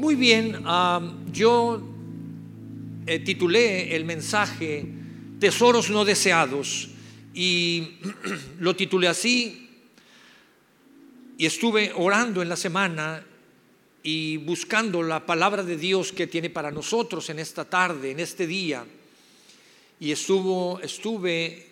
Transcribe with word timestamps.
Muy 0.00 0.14
bien, 0.14 0.64
yo 1.30 1.78
eh, 3.06 3.18
titulé 3.18 3.94
el 3.94 4.06
mensaje 4.06 4.86
Tesoros 5.38 5.90
no 5.90 6.06
deseados 6.06 6.88
y 7.34 7.98
lo 8.60 8.74
titulé 8.74 9.08
así 9.08 9.68
y 11.36 11.44
estuve 11.44 11.92
orando 11.94 12.40
en 12.40 12.48
la 12.48 12.56
semana 12.56 13.26
y 14.02 14.38
buscando 14.38 15.02
la 15.02 15.26
palabra 15.26 15.62
de 15.62 15.76
Dios 15.76 16.12
que 16.12 16.26
tiene 16.26 16.48
para 16.48 16.70
nosotros 16.70 17.28
en 17.28 17.38
esta 17.38 17.66
tarde, 17.66 18.12
en 18.12 18.20
este 18.20 18.46
día. 18.46 18.86
Y 20.00 20.12
estuvo, 20.12 20.80
estuve 20.80 21.66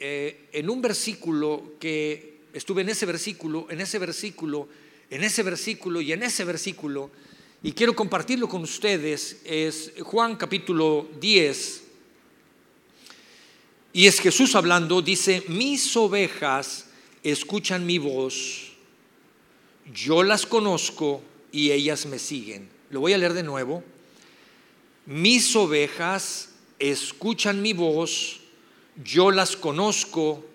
eh, 0.00 0.48
en 0.52 0.68
un 0.68 0.82
versículo 0.82 1.74
que, 1.78 2.40
estuve 2.52 2.82
en 2.82 2.88
ese 2.88 3.06
versículo, 3.06 3.68
en 3.70 3.80
ese 3.80 4.00
versículo, 4.00 4.66
en 5.08 5.22
ese 5.22 5.44
versículo 5.44 6.00
y 6.00 6.12
en 6.12 6.24
ese 6.24 6.44
versículo 6.44 7.12
y 7.62 7.72
quiero 7.72 7.94
compartirlo 7.94 8.48
con 8.48 8.62
ustedes, 8.62 9.42
es 9.44 9.92
Juan 10.02 10.36
capítulo 10.36 11.06
10. 11.20 11.82
Y 13.92 14.06
es 14.06 14.20
Jesús 14.20 14.54
hablando, 14.54 15.02
dice, 15.02 15.44
mis 15.48 15.94
ovejas 15.96 16.86
escuchan 17.22 17.84
mi 17.84 17.98
voz, 17.98 18.72
yo 19.92 20.22
las 20.22 20.46
conozco 20.46 21.22
y 21.52 21.70
ellas 21.72 22.06
me 22.06 22.18
siguen. 22.18 22.68
Lo 22.88 23.00
voy 23.00 23.12
a 23.12 23.18
leer 23.18 23.34
de 23.34 23.42
nuevo. 23.42 23.84
Mis 25.04 25.54
ovejas 25.54 26.50
escuchan 26.78 27.60
mi 27.60 27.74
voz, 27.74 28.40
yo 29.04 29.30
las 29.30 29.56
conozco 29.56 30.46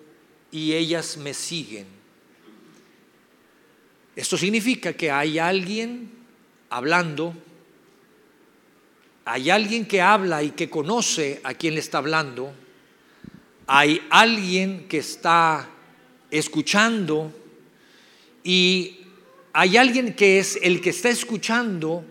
y 0.50 0.72
ellas 0.72 1.18
me 1.18 1.34
siguen. 1.34 1.86
Esto 4.16 4.36
significa 4.36 4.94
que 4.94 5.10
hay 5.10 5.38
alguien 5.38 6.16
hablando, 6.70 7.34
hay 9.24 9.50
alguien 9.50 9.86
que 9.86 10.00
habla 10.00 10.42
y 10.42 10.50
que 10.50 10.70
conoce 10.70 11.40
a 11.42 11.54
quien 11.54 11.74
le 11.74 11.80
está 11.80 11.98
hablando, 11.98 12.52
hay 13.66 14.00
alguien 14.10 14.86
que 14.88 14.98
está 14.98 15.68
escuchando 16.30 17.32
y 18.44 19.00
hay 19.52 19.76
alguien 19.76 20.14
que 20.14 20.38
es 20.38 20.58
el 20.62 20.80
que 20.80 20.90
está 20.90 21.08
escuchando 21.08 22.04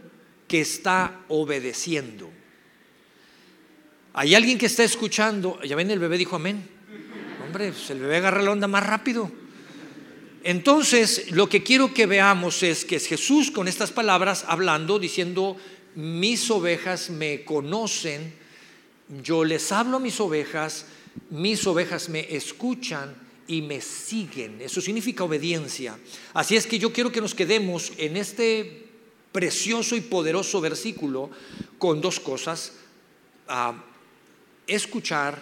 que 0.48 0.62
está 0.62 1.22
obedeciendo. 1.30 2.30
Hay 4.14 4.36
alguien 4.36 4.58
que 4.58 4.66
está 4.66 4.84
escuchando, 4.84 5.62
ya 5.64 5.76
ven, 5.76 5.92
el 5.92 6.00
bebé 6.00 6.18
dijo 6.18 6.36
amén. 6.36 6.68
Hombre, 7.46 7.72
pues 7.72 7.90
el 7.90 8.00
bebé 8.00 8.18
agarra 8.18 8.42
la 8.42 8.52
onda 8.52 8.68
más 8.68 8.86
rápido. 8.86 9.32
Entonces, 10.46 11.32
lo 11.32 11.50
que 11.50 11.64
quiero 11.64 11.92
que 11.92 12.06
veamos 12.06 12.62
es 12.62 12.86
que 12.86 12.98
es 12.98 13.08
Jesús 13.08 13.50
con 13.50 13.68
estas 13.68 13.92
palabras 13.92 14.46
hablando, 14.48 15.00
diciendo, 15.00 15.58
mis 15.96 16.52
ovejas 16.52 17.10
me 17.10 17.44
conocen, 17.44 18.32
yo 19.24 19.44
les 19.44 19.72
hablo 19.72 19.98
a 19.98 20.00
mis 20.00 20.20
ovejas, 20.20 20.86
mis 21.32 21.66
ovejas 21.66 22.10
me 22.10 22.36
escuchan 22.36 23.16
y 23.48 23.64
me 23.64 23.82
siguen. 23.82 24.62
Eso 24.62 24.82
significa 24.82 25.24
obediencia. 25.24 25.98
Así 26.36 26.56
es 26.56 26.68
que 26.68 26.78
yo 26.78 26.94
quiero 26.94 27.12
que 27.12 27.22
nos 27.22 27.34
quedemos 27.34 27.92
en 27.98 28.16
este 28.16 28.86
precioso 29.32 29.96
y 29.96 30.02
poderoso 30.02 30.62
versículo 30.62 31.32
con 31.80 32.02
dos 32.02 32.20
cosas, 32.20 32.74
escuchar 34.68 35.42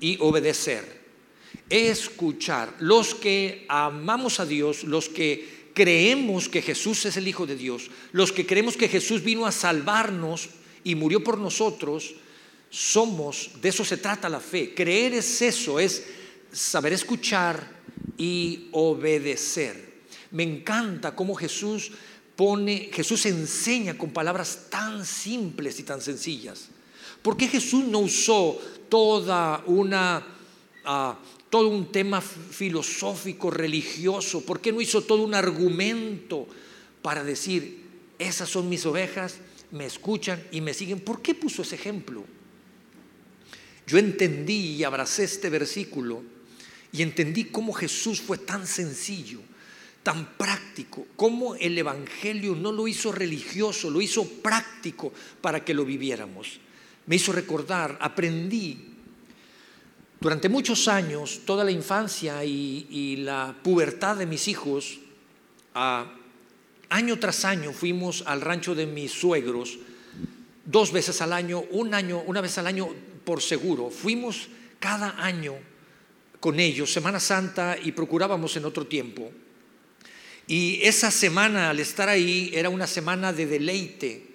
y 0.00 0.16
obedecer 0.18 0.99
escuchar. 1.68 2.74
Los 2.80 3.14
que 3.14 3.64
amamos 3.68 4.40
a 4.40 4.46
Dios, 4.46 4.84
los 4.84 5.08
que 5.08 5.70
creemos 5.74 6.48
que 6.48 6.62
Jesús 6.62 7.06
es 7.06 7.16
el 7.16 7.28
Hijo 7.28 7.46
de 7.46 7.56
Dios, 7.56 7.90
los 8.12 8.32
que 8.32 8.46
creemos 8.46 8.76
que 8.76 8.88
Jesús 8.88 9.22
vino 9.22 9.46
a 9.46 9.52
salvarnos 9.52 10.50
y 10.84 10.94
murió 10.94 11.22
por 11.22 11.38
nosotros, 11.38 12.14
somos, 12.70 13.50
de 13.60 13.68
eso 13.68 13.84
se 13.84 13.96
trata 13.96 14.28
la 14.28 14.40
fe. 14.40 14.74
Creer 14.74 15.14
es 15.14 15.42
eso, 15.42 15.80
es 15.80 16.04
saber 16.52 16.92
escuchar 16.92 17.80
y 18.16 18.68
obedecer. 18.72 19.90
Me 20.30 20.42
encanta 20.42 21.14
cómo 21.14 21.34
Jesús 21.34 21.90
pone, 22.36 22.90
Jesús 22.92 23.26
enseña 23.26 23.98
con 23.98 24.10
palabras 24.10 24.66
tan 24.70 25.04
simples 25.04 25.80
y 25.80 25.82
tan 25.82 26.00
sencillas. 26.00 26.68
¿Por 27.22 27.36
qué 27.36 27.48
Jesús 27.48 27.84
no 27.84 27.98
usó 27.98 28.58
toda 28.88 29.62
una 29.66 30.26
ah, 30.84 31.18
todo 31.50 31.68
un 31.68 31.90
tema 31.90 32.20
filosófico, 32.20 33.50
religioso? 33.50 34.46
¿Por 34.46 34.60
qué 34.60 34.72
no 34.72 34.80
hizo 34.80 35.02
todo 35.02 35.22
un 35.22 35.34
argumento 35.34 36.46
para 37.02 37.24
decir, 37.24 37.84
esas 38.18 38.48
son 38.48 38.68
mis 38.68 38.86
ovejas, 38.86 39.38
me 39.72 39.84
escuchan 39.84 40.42
y 40.52 40.60
me 40.60 40.72
siguen? 40.72 41.00
¿Por 41.00 41.20
qué 41.20 41.34
puso 41.34 41.62
ese 41.62 41.74
ejemplo? 41.74 42.24
Yo 43.86 43.98
entendí 43.98 44.76
y 44.76 44.84
abracé 44.84 45.24
este 45.24 45.50
versículo 45.50 46.22
y 46.92 47.02
entendí 47.02 47.46
cómo 47.46 47.72
Jesús 47.72 48.20
fue 48.20 48.38
tan 48.38 48.66
sencillo, 48.68 49.40
tan 50.04 50.36
práctico, 50.36 51.08
cómo 51.16 51.56
el 51.56 51.76
Evangelio 51.76 52.54
no 52.54 52.70
lo 52.70 52.86
hizo 52.86 53.10
religioso, 53.10 53.90
lo 53.90 54.00
hizo 54.00 54.24
práctico 54.24 55.12
para 55.40 55.64
que 55.64 55.74
lo 55.74 55.84
viviéramos. 55.84 56.60
Me 57.06 57.16
hizo 57.16 57.32
recordar, 57.32 57.98
aprendí 58.00 58.89
durante 60.20 60.50
muchos 60.50 60.86
años, 60.86 61.40
toda 61.46 61.64
la 61.64 61.70
infancia 61.70 62.44
y, 62.44 63.16
la 63.24 63.56
pubertad 63.62 64.16
de 64.16 64.26
mis 64.26 64.48
hijos, 64.48 64.98
año 65.74 67.18
tras 67.18 67.44
año 67.46 67.72
fuimos 67.72 68.22
al 68.26 68.42
rancho 68.42 68.74
de 68.74 68.86
mis 68.86 69.12
suegros, 69.12 69.78
dos 70.66 70.92
veces 70.92 71.22
al 71.22 71.32
año, 71.32 71.64
un 71.70 71.94
año, 71.94 72.22
una 72.26 72.42
vez 72.42 72.58
al 72.58 72.66
año 72.66 72.88
por 73.24 73.40
seguro. 73.40 73.90
Fuimos 73.90 74.48
cada 74.78 75.22
año 75.24 75.54
con 76.38 76.60
ellos, 76.60 76.92
Semana 76.92 77.18
Santa, 77.18 77.76
y 77.82 77.92
procurábamos 77.92 78.56
en 78.56 78.66
otro 78.66 78.86
tiempo. 78.86 79.30
Y 80.46 80.80
esa 80.82 81.10
semana, 81.10 81.70
al 81.70 81.80
estar 81.80 82.08
ahí, 82.08 82.50
era 82.52 82.68
una 82.68 82.86
semana 82.86 83.32
de 83.32 83.46
deleite. 83.46 84.26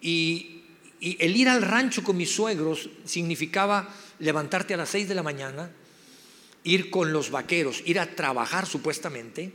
Y 0.00 0.62
el 1.00 1.36
ir 1.36 1.48
al 1.48 1.62
rancho 1.62 2.02
con 2.02 2.16
mis 2.16 2.34
suegros 2.34 2.88
significaba 3.04 3.88
levantarte 4.20 4.74
a 4.74 4.76
las 4.76 4.90
6 4.90 5.08
de 5.08 5.14
la 5.14 5.22
mañana, 5.22 5.70
ir 6.62 6.90
con 6.90 7.12
los 7.12 7.30
vaqueros, 7.30 7.82
ir 7.86 7.98
a 7.98 8.14
trabajar 8.14 8.66
supuestamente, 8.66 9.52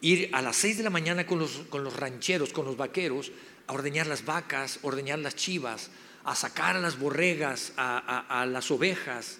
ir 0.00 0.30
a 0.32 0.42
las 0.42 0.56
6 0.56 0.78
de 0.78 0.84
la 0.84 0.90
mañana 0.90 1.26
con 1.26 1.38
los, 1.38 1.62
con 1.68 1.84
los 1.84 1.96
rancheros, 1.96 2.52
con 2.52 2.64
los 2.64 2.76
vaqueros, 2.76 3.32
a 3.66 3.72
ordeñar 3.72 4.06
las 4.06 4.24
vacas, 4.24 4.78
ordeñar 4.82 5.18
las 5.18 5.34
chivas, 5.34 5.90
a 6.24 6.34
sacar 6.34 6.76
a 6.76 6.80
las 6.80 6.98
borregas, 6.98 7.72
a, 7.76 8.46
las 8.48 8.70
ovejas, 8.70 9.38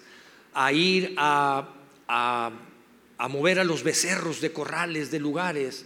a 0.53 0.71
ir 0.71 1.15
a, 1.17 1.69
a, 2.07 3.27
mover 3.29 3.59
a 3.59 3.63
los 3.63 3.83
becerros 3.83 4.41
de 4.41 4.51
corrales, 4.51 5.11
de 5.11 5.19
lugares. 5.19 5.85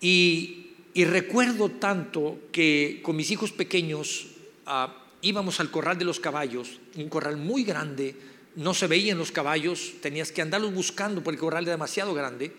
Y, 0.00 0.74
y 0.94 1.04
recuerdo 1.04 1.70
tanto 1.70 2.38
que 2.52 3.00
con 3.04 3.16
mis 3.16 3.30
hijos 3.30 3.52
pequeños, 3.52 4.28
ah, 4.66 5.05
íbamos 5.26 5.58
al 5.58 5.70
corral 5.70 5.98
de 5.98 6.04
los 6.04 6.20
caballos, 6.20 6.78
un 6.94 7.08
corral 7.08 7.36
muy 7.36 7.64
grande, 7.64 8.14
no 8.54 8.74
se 8.74 8.86
veían 8.86 9.18
los 9.18 9.32
caballos, 9.32 9.94
tenías 10.00 10.30
que 10.30 10.40
andarlos 10.40 10.72
buscando 10.72 11.22
porque 11.22 11.36
el 11.36 11.40
corral 11.40 11.64
era 11.64 11.72
demasiado 11.72 12.14
grande, 12.14 12.52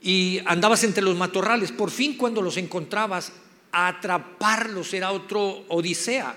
y 0.00 0.40
andabas 0.46 0.84
entre 0.84 1.02
los 1.02 1.16
matorrales, 1.16 1.72
por 1.72 1.90
fin 1.90 2.16
cuando 2.16 2.42
los 2.42 2.56
encontrabas, 2.56 3.32
atraparlos 3.72 4.94
era 4.94 5.10
otro 5.10 5.64
odisea, 5.68 6.36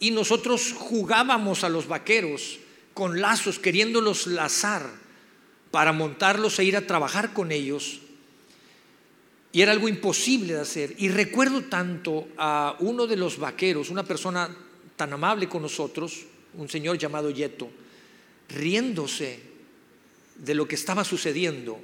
y 0.00 0.10
nosotros 0.10 0.74
jugábamos 0.74 1.62
a 1.62 1.68
los 1.68 1.86
vaqueros 1.86 2.58
con 2.94 3.20
lazos, 3.20 3.58
queriéndolos 3.58 4.26
lazar 4.26 4.88
para 5.70 5.92
montarlos 5.92 6.58
e 6.58 6.64
ir 6.64 6.76
a 6.76 6.86
trabajar 6.86 7.34
con 7.34 7.52
ellos 7.52 8.00
y 9.56 9.62
era 9.62 9.72
algo 9.72 9.88
imposible 9.88 10.52
de 10.52 10.60
hacer. 10.60 10.94
Y 10.98 11.08
recuerdo 11.08 11.62
tanto 11.62 12.28
a 12.36 12.76
uno 12.80 13.06
de 13.06 13.16
los 13.16 13.38
vaqueros, 13.38 13.88
una 13.88 14.02
persona 14.02 14.54
tan 14.96 15.14
amable 15.14 15.48
con 15.48 15.62
nosotros, 15.62 16.26
un 16.58 16.68
señor 16.68 16.98
llamado 16.98 17.30
Yeto, 17.30 17.70
riéndose 18.50 19.40
de 20.36 20.54
lo 20.54 20.68
que 20.68 20.74
estaba 20.74 21.04
sucediendo. 21.04 21.80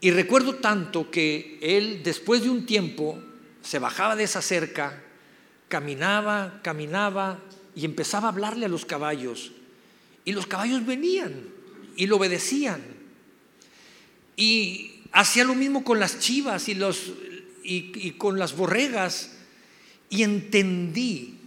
Y 0.00 0.10
recuerdo 0.10 0.54
tanto 0.54 1.10
que 1.10 1.58
él, 1.60 2.00
después 2.02 2.42
de 2.42 2.48
un 2.48 2.64
tiempo, 2.64 3.22
se 3.60 3.78
bajaba 3.78 4.16
de 4.16 4.24
esa 4.24 4.40
cerca, 4.40 5.02
caminaba, 5.68 6.60
caminaba 6.62 7.40
y 7.76 7.84
empezaba 7.84 8.28
a 8.28 8.30
hablarle 8.30 8.64
a 8.64 8.70
los 8.70 8.86
caballos. 8.86 9.52
Y 10.24 10.32
los 10.32 10.46
caballos 10.46 10.86
venían 10.86 11.50
y 11.94 12.06
lo 12.06 12.16
obedecían. 12.16 12.80
Y 14.34 14.91
Hacía 15.12 15.44
lo 15.44 15.54
mismo 15.54 15.84
con 15.84 16.00
las 16.00 16.18
chivas 16.18 16.68
y, 16.68 16.74
los, 16.74 17.12
y, 17.62 18.12
con 18.12 18.38
las 18.38 18.56
borregas. 18.56 19.32
Y 20.10 20.22
entendí 20.22 21.38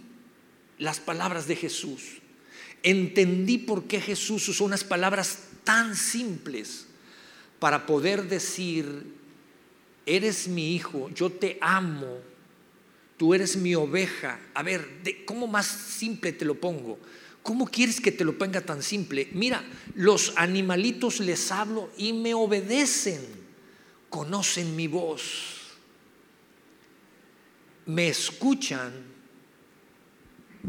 las 0.78 1.00
palabras 1.00 1.46
de 1.46 1.56
Jesús. 1.56 2.18
Entendí 2.82 3.58
por 3.58 3.84
qué 3.84 4.00
Jesús 4.00 4.48
usó 4.48 4.64
unas 4.64 4.84
palabras 4.84 5.40
tan 5.64 5.96
simples 5.96 6.86
para 7.58 7.86
poder 7.86 8.28
decir, 8.28 9.04
eres 10.04 10.46
mi 10.46 10.74
hijo, 10.74 11.10
yo 11.14 11.30
te 11.30 11.58
amo 11.60 12.20
tú 13.16 13.34
eres 13.34 13.56
mi 13.56 13.74
oveja. 13.74 14.38
A 14.54 14.62
ver, 14.62 15.02
¿cómo 15.24 15.46
más 15.46 15.66
simple 15.66 16.32
te 16.32 16.44
lo 16.44 16.60
pongo? 16.60 16.98
¿Cómo 17.42 17.66
quieres 17.66 18.00
que 18.00 18.12
te 18.12 18.24
lo 18.24 18.36
ponga 18.36 18.60
tan 18.60 18.82
simple? 18.82 19.28
Mira, 19.32 19.64
los 19.94 20.32
animalitos 20.36 21.20
les 21.20 21.50
hablo 21.52 21.90
y 21.96 22.12
me 22.12 22.34
obedecen, 22.34 23.20
conocen 24.08 24.74
mi 24.76 24.86
voz, 24.86 25.56
me 27.86 28.08
escuchan, 28.08 28.92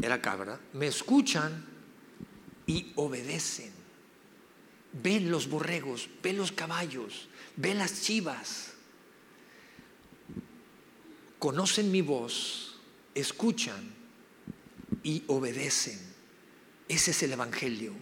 era 0.00 0.20
cabra, 0.20 0.60
me 0.72 0.86
escuchan 0.86 1.66
y 2.66 2.92
obedecen. 2.94 3.72
Ven 4.92 5.30
los 5.30 5.48
borregos, 5.48 6.08
ven 6.22 6.38
los 6.38 6.52
caballos, 6.52 7.28
ven 7.56 7.78
las 7.78 8.02
chivas. 8.02 8.72
Conocen 11.38 11.90
mi 11.90 12.02
voz, 12.02 12.78
escuchan 13.14 13.94
y 15.02 15.24
obedecen. 15.26 15.98
Ese 16.88 17.10
es 17.10 17.22
el 17.22 17.32
Evangelio. 17.32 17.92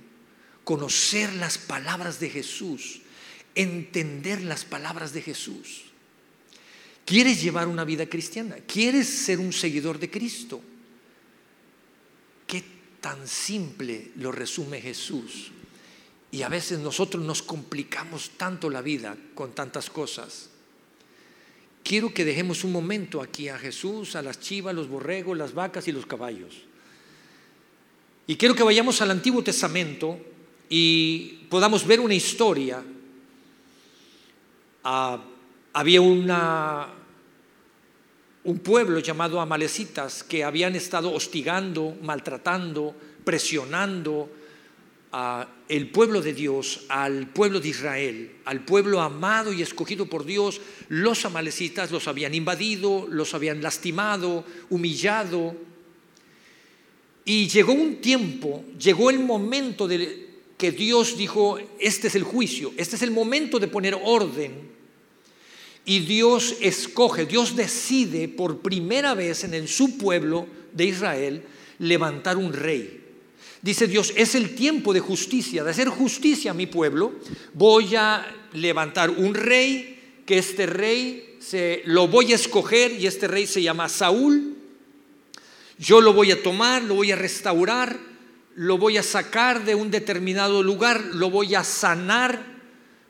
Conocer 0.65 1.33
las 1.35 1.59
palabras 1.59 2.21
de 2.21 2.31
Jesús, 2.31 3.03
entender 3.57 4.43
las 4.43 4.65
palabras 4.65 5.13
de 5.13 5.23
Jesús. 5.23 5.87
¿Quieres 7.05 7.43
llevar 7.43 7.67
una 7.67 7.85
vida 7.85 8.07
cristiana? 8.07 8.57
¿Quieres 8.67 9.09
ser 9.09 9.41
un 9.41 9.53
seguidor 9.53 9.99
de 9.99 10.11
Cristo? 10.11 10.61
¿Qué 12.47 12.63
tan 13.01 13.27
simple 13.27 14.13
lo 14.17 14.31
resume 14.31 14.81
Jesús? 14.81 15.51
Y 16.31 16.43
a 16.43 16.49
veces 16.49 16.79
nosotros 16.81 17.25
nos 17.25 17.43
complicamos 17.43 18.33
tanto 18.37 18.69
la 18.71 18.83
vida 18.83 19.17
con 19.35 19.55
tantas 19.55 19.89
cosas. 19.89 20.51
Quiero 21.85 22.13
que 22.13 22.25
dejemos 22.25 22.65
un 22.65 22.73
momento 22.73 23.23
aquí 23.23 23.49
a 23.49 23.59
Jesús, 23.59 24.17
a 24.17 24.23
las 24.23 24.41
chivas, 24.41 24.75
los 24.75 24.89
borregos, 24.89 25.39
las 25.39 25.55
vacas 25.55 25.87
y 25.87 25.93
los 25.93 26.05
caballos. 26.05 26.55
Y 28.27 28.35
quiero 28.35 28.57
que 28.57 28.65
vayamos 28.65 29.01
al 29.01 29.13
Antiguo 29.13 29.45
Testamento 29.45 30.19
y 30.69 31.47
podamos 31.49 31.87
ver 31.87 32.01
una 32.01 32.15
historia. 32.15 32.83
Ah, 34.89 35.19
había 35.73 36.01
una, 36.01 36.87
un 38.45 38.59
pueblo 38.61 39.01
llamado 39.01 39.41
Amalecitas 39.41 40.23
que 40.23 40.45
habían 40.45 40.77
estado 40.77 41.13
hostigando, 41.13 41.97
maltratando, 42.03 42.95
presionando 43.25 44.31
al 45.11 45.89
pueblo 45.89 46.23
de 46.23 46.33
Dios, 46.33 46.85
al 46.89 47.27
pueblo 47.27 47.59
de 47.59 47.71
Israel, 47.71 48.37
al 48.45 48.65
pueblo 48.65 49.01
amado 49.01 49.53
y 49.53 49.61
escogido 49.61 50.07
por 50.07 50.25
Dios. 50.25 50.61
Los 50.89 51.25
amalecitas 51.25 51.91
los 51.91 52.07
habían 52.07 52.33
invadido, 52.33 53.09
los 53.11 53.35
habían 53.35 53.63
lastimado, 53.63 54.45
humillado, 54.71 55.57
y 57.25 57.49
llegó 57.49 57.73
un 57.73 57.97
tiempo, 57.97 58.65
llegó 58.79 59.11
el 59.11 59.19
momento 59.19 59.89
de 59.89 60.29
que 60.57 60.71
Dios 60.71 61.19
dijo, 61.19 61.59
este 61.81 62.07
es 62.07 62.15
el 62.15 62.23
juicio, 62.23 62.73
este 62.77 62.95
es 62.95 63.03
el 63.03 63.11
momento 63.11 63.59
de 63.59 63.67
poner 63.67 63.99
orden. 64.01 64.76
Y 65.87 66.01
Dios 66.01 66.57
escoge, 66.61 67.27
Dios 67.27 67.55
decide 67.55 68.29
por 68.29 68.59
primera 68.59 69.15
vez 69.15 69.45
en 69.45 69.55
el, 69.55 69.69
su 69.69 69.97
pueblo 69.97 70.49
de 70.73 70.85
Israel 70.85 71.45
levantar 71.79 72.37
un 72.37 72.53
rey. 72.53 73.05
Dice 73.63 73.87
Dios, 73.87 74.13
es 74.17 74.35
el 74.35 74.57
tiempo 74.57 74.93
de 74.93 74.99
justicia, 74.99 75.63
de 75.63 75.71
hacer 75.71 75.89
justicia 75.89 76.51
a 76.51 76.55
mi 76.55 76.67
pueblo. 76.67 77.15
Voy 77.55 77.95
a 77.95 78.27
levantar 78.53 79.11
un 79.11 79.33
rey, 79.35 79.93
que 80.27 80.39
este 80.39 80.67
rey 80.67 81.37
se, 81.39 81.83
lo 81.85 82.09
voy 82.09 82.33
a 82.33 82.35
escoger 82.35 82.91
y 82.91 83.07
este 83.07 83.29
rey 83.29 83.47
se 83.47 83.63
llama 83.63 83.89
Saúl. 83.89 84.57
Yo 85.79 86.01
lo 86.01 86.13
voy 86.13 86.33
a 86.33 86.43
tomar, 86.43 86.83
lo 86.83 86.97
voy 86.97 87.13
a 87.13 87.17
restaurar, 87.17 87.97
lo 88.57 88.77
voy 88.77 88.97
a 88.99 89.05
sacar 89.05 89.65
de 89.65 89.77
un 89.77 89.93
determinado 89.93 90.65
lugar, 90.65 91.01
lo 91.13 91.31
voy 91.31 91.55
a 91.55 91.63
sanar 91.63 92.56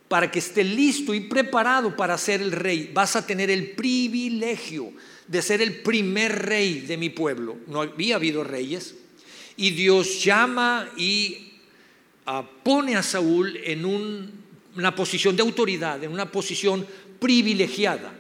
para 0.09 0.31
que 0.31 0.39
esté 0.39 0.63
listo 0.63 1.15
y 1.15 1.21
preparado 1.21 1.97
para 1.97 2.17
ser 2.19 2.41
el 2.41 2.53
rey. 2.53 2.91
Vas 2.93 3.17
a 3.17 3.27
tener 3.27 3.51
el 3.51 3.71
privilegio 3.71 4.93
de 5.27 5.43
ser 5.43 5.61
el 5.61 5.81
primer 5.81 6.47
rey 6.47 6.81
de 6.81 6.97
mi 6.97 7.11
pueblo. 7.11 7.57
No 7.67 7.83
había 7.83 8.17
habido 8.17 8.45
reyes. 8.45 8.95
Y 9.57 9.71
Dios 9.71 10.23
llama 10.23 10.89
y 10.97 11.53
ah, 12.27 12.49
pone 12.63 12.97
a 12.97 13.03
Saúl 13.03 13.57
en 13.65 13.85
una 14.77 14.95
posición 14.95 15.35
de 15.35 15.43
autoridad, 15.43 16.03
en 16.05 16.13
una 16.13 16.31
posición 16.31 16.87
privilegiada. 17.19 18.13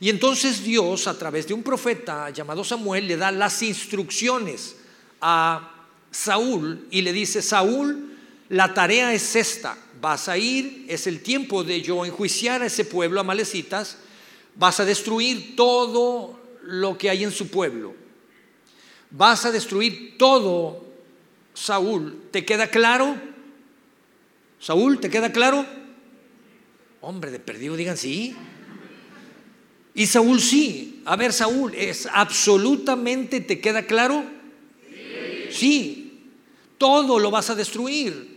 Y 0.00 0.10
entonces 0.10 0.62
Dios, 0.62 1.06
a 1.06 1.18
través 1.18 1.48
de 1.48 1.54
un 1.54 1.62
profeta 1.62 2.30
llamado 2.30 2.62
Samuel, 2.62 3.08
le 3.08 3.16
da 3.16 3.32
las 3.32 3.62
instrucciones 3.62 4.76
a 5.20 5.72
Saúl 6.10 6.86
y 6.90 7.02
le 7.02 7.12
dice, 7.12 7.42
Saúl, 7.42 8.16
la 8.48 8.74
tarea 8.74 9.12
es 9.12 9.34
esta, 9.36 9.76
vas 10.00 10.28
a 10.28 10.38
ir, 10.38 10.84
es 10.88 11.06
el 11.06 11.22
tiempo 11.22 11.64
de 11.64 11.82
yo 11.82 12.04
enjuiciar 12.04 12.62
a 12.62 12.66
ese 12.66 12.84
pueblo, 12.84 13.22
Malecitas, 13.24 13.98
vas 14.54 14.80
a 14.80 14.84
destruir 14.84 15.56
todo 15.56 16.38
lo 16.62 16.96
que 16.98 17.10
hay 17.10 17.24
en 17.24 17.32
su 17.32 17.48
pueblo, 17.48 17.94
vas 19.10 19.44
a 19.44 19.52
destruir 19.52 20.16
todo, 20.18 20.84
Saúl, 21.54 22.22
¿te 22.30 22.44
queda 22.44 22.68
claro? 22.68 23.16
Saúl, 24.60 25.00
¿te 25.00 25.10
queda 25.10 25.32
claro? 25.32 25.64
Hombre, 27.00 27.30
de 27.30 27.38
perdido 27.38 27.76
digan 27.76 27.96
sí. 27.96 28.34
Y 29.94 30.06
Saúl 30.06 30.40
sí. 30.40 31.02
A 31.04 31.16
ver, 31.16 31.32
Saúl, 31.32 31.74
¿es 31.74 32.08
absolutamente 32.12 33.40
te 33.40 33.60
queda 33.60 33.86
claro? 33.86 34.24
Sí. 35.50 36.30
Todo 36.78 37.18
lo 37.18 37.30
vas 37.30 37.48
a 37.48 37.54
destruir. 37.54 38.35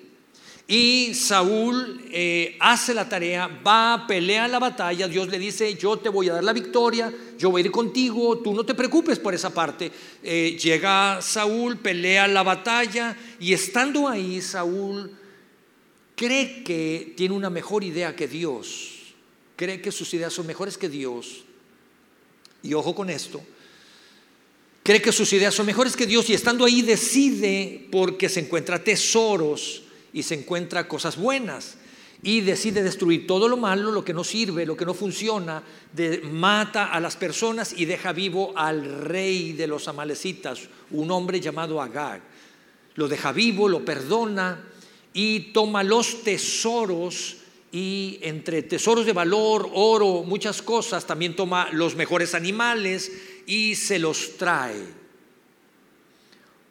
Y 0.71 1.15
Saúl 1.15 1.99
eh, 2.11 2.55
hace 2.59 2.93
la 2.93 3.09
tarea, 3.09 3.47
va, 3.47 4.05
pelea 4.07 4.47
la 4.47 4.59
batalla, 4.59 5.07
Dios 5.07 5.27
le 5.27 5.39
dice, 5.39 5.73
yo 5.73 5.97
te 5.97 6.09
voy 6.09 6.29
a 6.29 6.33
dar 6.33 6.43
la 6.43 6.53
victoria, 6.53 7.11
yo 7.39 7.49
voy 7.49 7.63
a 7.63 7.65
ir 7.65 7.71
contigo, 7.71 8.37
tú 8.37 8.53
no 8.53 8.63
te 8.63 8.75
preocupes 8.75 9.17
por 9.17 9.33
esa 9.33 9.51
parte. 9.51 9.91
Eh, 10.21 10.55
llega 10.61 11.23
Saúl, 11.23 11.77
pelea 11.77 12.27
la 12.27 12.43
batalla 12.43 13.17
y 13.39 13.51
estando 13.51 14.07
ahí, 14.07 14.43
Saúl 14.43 15.11
cree 16.15 16.63
que 16.63 17.15
tiene 17.17 17.33
una 17.33 17.49
mejor 17.49 17.83
idea 17.83 18.15
que 18.15 18.27
Dios, 18.27 19.15
cree 19.55 19.81
que 19.81 19.91
sus 19.91 20.13
ideas 20.13 20.33
son 20.33 20.45
mejores 20.45 20.77
que 20.77 20.87
Dios 20.87 21.45
y 22.61 22.75
ojo 22.75 22.93
con 22.93 23.09
esto, 23.09 23.41
cree 24.83 25.01
que 25.01 25.11
sus 25.11 25.33
ideas 25.33 25.55
son 25.55 25.65
mejores 25.65 25.95
que 25.95 26.05
Dios 26.05 26.29
y 26.29 26.35
estando 26.35 26.63
ahí 26.63 26.83
decide 26.83 27.87
porque 27.91 28.29
se 28.29 28.41
encuentra 28.41 28.83
tesoros 28.83 29.88
y 30.13 30.23
se 30.23 30.35
encuentra 30.35 30.87
cosas 30.87 31.17
buenas 31.17 31.77
y 32.21 32.41
decide 32.41 32.83
destruir 32.83 33.25
todo 33.25 33.47
lo 33.47 33.55
malo, 33.55 33.91
lo 33.91 34.03
que 34.03 34.13
no 34.13 34.23
sirve, 34.23 34.65
lo 34.65 34.75
que 34.75 34.85
no 34.85 34.93
funciona, 34.93 35.63
mata 36.23 36.91
a 36.91 36.99
las 36.99 37.15
personas 37.15 37.73
y 37.77 37.85
deja 37.85 38.11
vivo 38.11 38.51
al 38.55 38.83
rey 39.03 39.53
de 39.53 39.67
los 39.67 39.87
amalecitas, 39.87 40.59
un 40.91 41.11
hombre 41.11 41.39
llamado 41.39 41.81
Agag. 41.81 42.21
Lo 42.95 43.07
deja 43.07 43.31
vivo, 43.31 43.69
lo 43.69 43.85
perdona 43.85 44.61
y 45.13 45.51
toma 45.53 45.83
los 45.83 46.23
tesoros 46.23 47.37
y 47.71 48.19
entre 48.21 48.63
tesoros 48.63 49.05
de 49.05 49.13
valor, 49.13 49.69
oro, 49.73 50.23
muchas 50.23 50.61
cosas, 50.61 51.05
también 51.05 51.35
toma 51.35 51.69
los 51.71 51.95
mejores 51.95 52.35
animales 52.35 53.11
y 53.45 53.75
se 53.75 53.97
los 53.97 54.35
trae. 54.37 54.83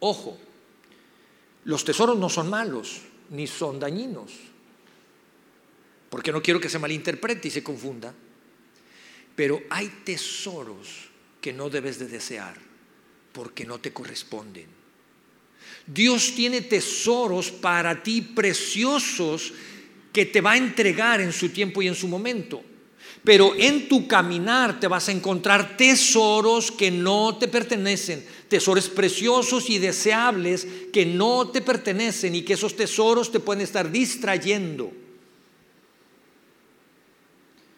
Ojo, 0.01 0.37
los 1.63 1.83
tesoros 1.83 2.19
no 2.19 2.29
son 2.29 2.49
malos 2.49 3.01
ni 3.29 3.47
son 3.47 3.79
dañinos, 3.79 4.31
porque 6.09 6.31
no 6.31 6.41
quiero 6.41 6.59
que 6.59 6.69
se 6.69 6.79
malinterprete 6.79 7.47
y 7.47 7.51
se 7.51 7.63
confunda, 7.63 8.13
pero 9.35 9.61
hay 9.69 9.87
tesoros 10.03 11.09
que 11.39 11.53
no 11.53 11.69
debes 11.69 11.99
de 11.99 12.07
desear 12.07 12.55
porque 13.31 13.65
no 13.65 13.79
te 13.79 13.93
corresponden. 13.93 14.67
Dios 15.85 16.33
tiene 16.35 16.61
tesoros 16.61 17.51
para 17.51 18.03
ti 18.03 18.21
preciosos 18.21 19.53
que 20.11 20.25
te 20.25 20.41
va 20.41 20.51
a 20.51 20.57
entregar 20.57 21.21
en 21.21 21.31
su 21.31 21.49
tiempo 21.49 21.81
y 21.81 21.87
en 21.87 21.95
su 21.95 22.07
momento. 22.07 22.63
Pero 23.23 23.53
en 23.55 23.89
tu 23.89 24.07
caminar 24.07 24.79
te 24.79 24.87
vas 24.87 25.09
a 25.09 25.11
encontrar 25.11 25.77
tesoros 25.77 26.71
que 26.71 26.91
no 26.91 27.37
te 27.37 27.47
pertenecen, 27.47 28.25
tesoros 28.49 28.89
preciosos 28.89 29.69
y 29.69 29.77
deseables 29.77 30.67
que 30.91 31.05
no 31.05 31.49
te 31.49 31.61
pertenecen 31.61 32.35
y 32.35 32.41
que 32.41 32.53
esos 32.53 32.75
tesoros 32.75 33.31
te 33.31 33.39
pueden 33.39 33.61
estar 33.61 33.91
distrayendo. 33.91 34.91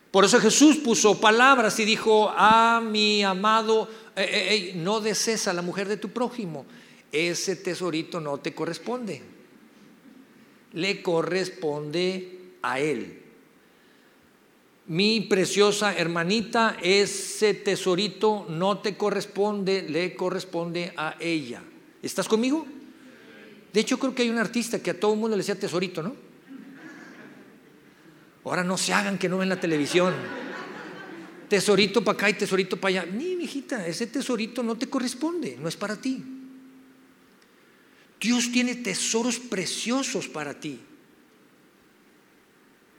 Por 0.09 0.25
eso 0.25 0.39
Jesús 0.39 0.77
puso 0.77 1.21
palabras 1.21 1.79
y 1.79 1.85
dijo, 1.85 2.33
a 2.35 2.81
mi 2.81 3.23
amado, 3.23 3.87
eh, 4.15 4.23
eh, 4.23 4.55
eh, 4.55 4.73
no 4.75 4.99
desees 4.99 5.47
a 5.47 5.53
la 5.53 5.61
mujer 5.61 5.87
de 5.87 5.97
tu 5.97 6.09
prójimo, 6.09 6.65
ese 7.11 7.55
tesorito 7.55 8.19
no 8.19 8.39
te 8.39 8.53
corresponde 8.53 9.21
le 10.73 11.01
corresponde 11.01 12.39
a 12.61 12.79
él. 12.79 13.21
Mi 14.91 15.21
preciosa 15.21 15.95
hermanita, 15.95 16.75
ese 16.81 17.53
tesorito 17.53 18.45
no 18.50 18.79
te 18.79 18.98
corresponde, 18.98 19.83
le 19.83 20.17
corresponde 20.17 20.91
a 20.98 21.15
ella. 21.17 21.63
¿Estás 22.01 22.27
conmigo? 22.27 22.67
De 23.71 23.79
hecho, 23.79 23.98
creo 23.98 24.13
que 24.13 24.24
hay 24.24 24.29
un 24.29 24.38
artista 24.38 24.83
que 24.83 24.89
a 24.89 25.00
todo 25.00 25.13
el 25.13 25.19
mundo 25.19 25.38
le 25.38 25.43
decía 25.43 25.57
tesorito, 25.57 26.03
¿no? 26.03 26.13
Ahora 28.43 28.65
no 28.65 28.77
se 28.77 28.91
hagan 28.91 29.17
que 29.17 29.29
no 29.29 29.38
ven 29.38 29.48
la 29.48 29.62
televisión. 29.62 30.13
Tesorito 31.48 32.03
para 32.03 32.17
acá 32.17 32.29
y 32.29 32.33
tesorito 32.33 32.75
para 32.75 33.03
allá. 33.03 33.12
Ni, 33.13 33.31
hijita, 33.41 33.88
ese 33.88 34.07
tesorito 34.07 34.62
no 34.62 34.77
te 34.77 34.89
corresponde, 34.89 35.55
no 35.57 35.69
es 35.69 35.77
para 35.77 35.95
ti. 35.95 36.21
Dios 38.19 38.51
tiene 38.51 38.75
tesoros 38.75 39.39
preciosos 39.39 40.27
para 40.27 40.60
ti. 40.60 40.81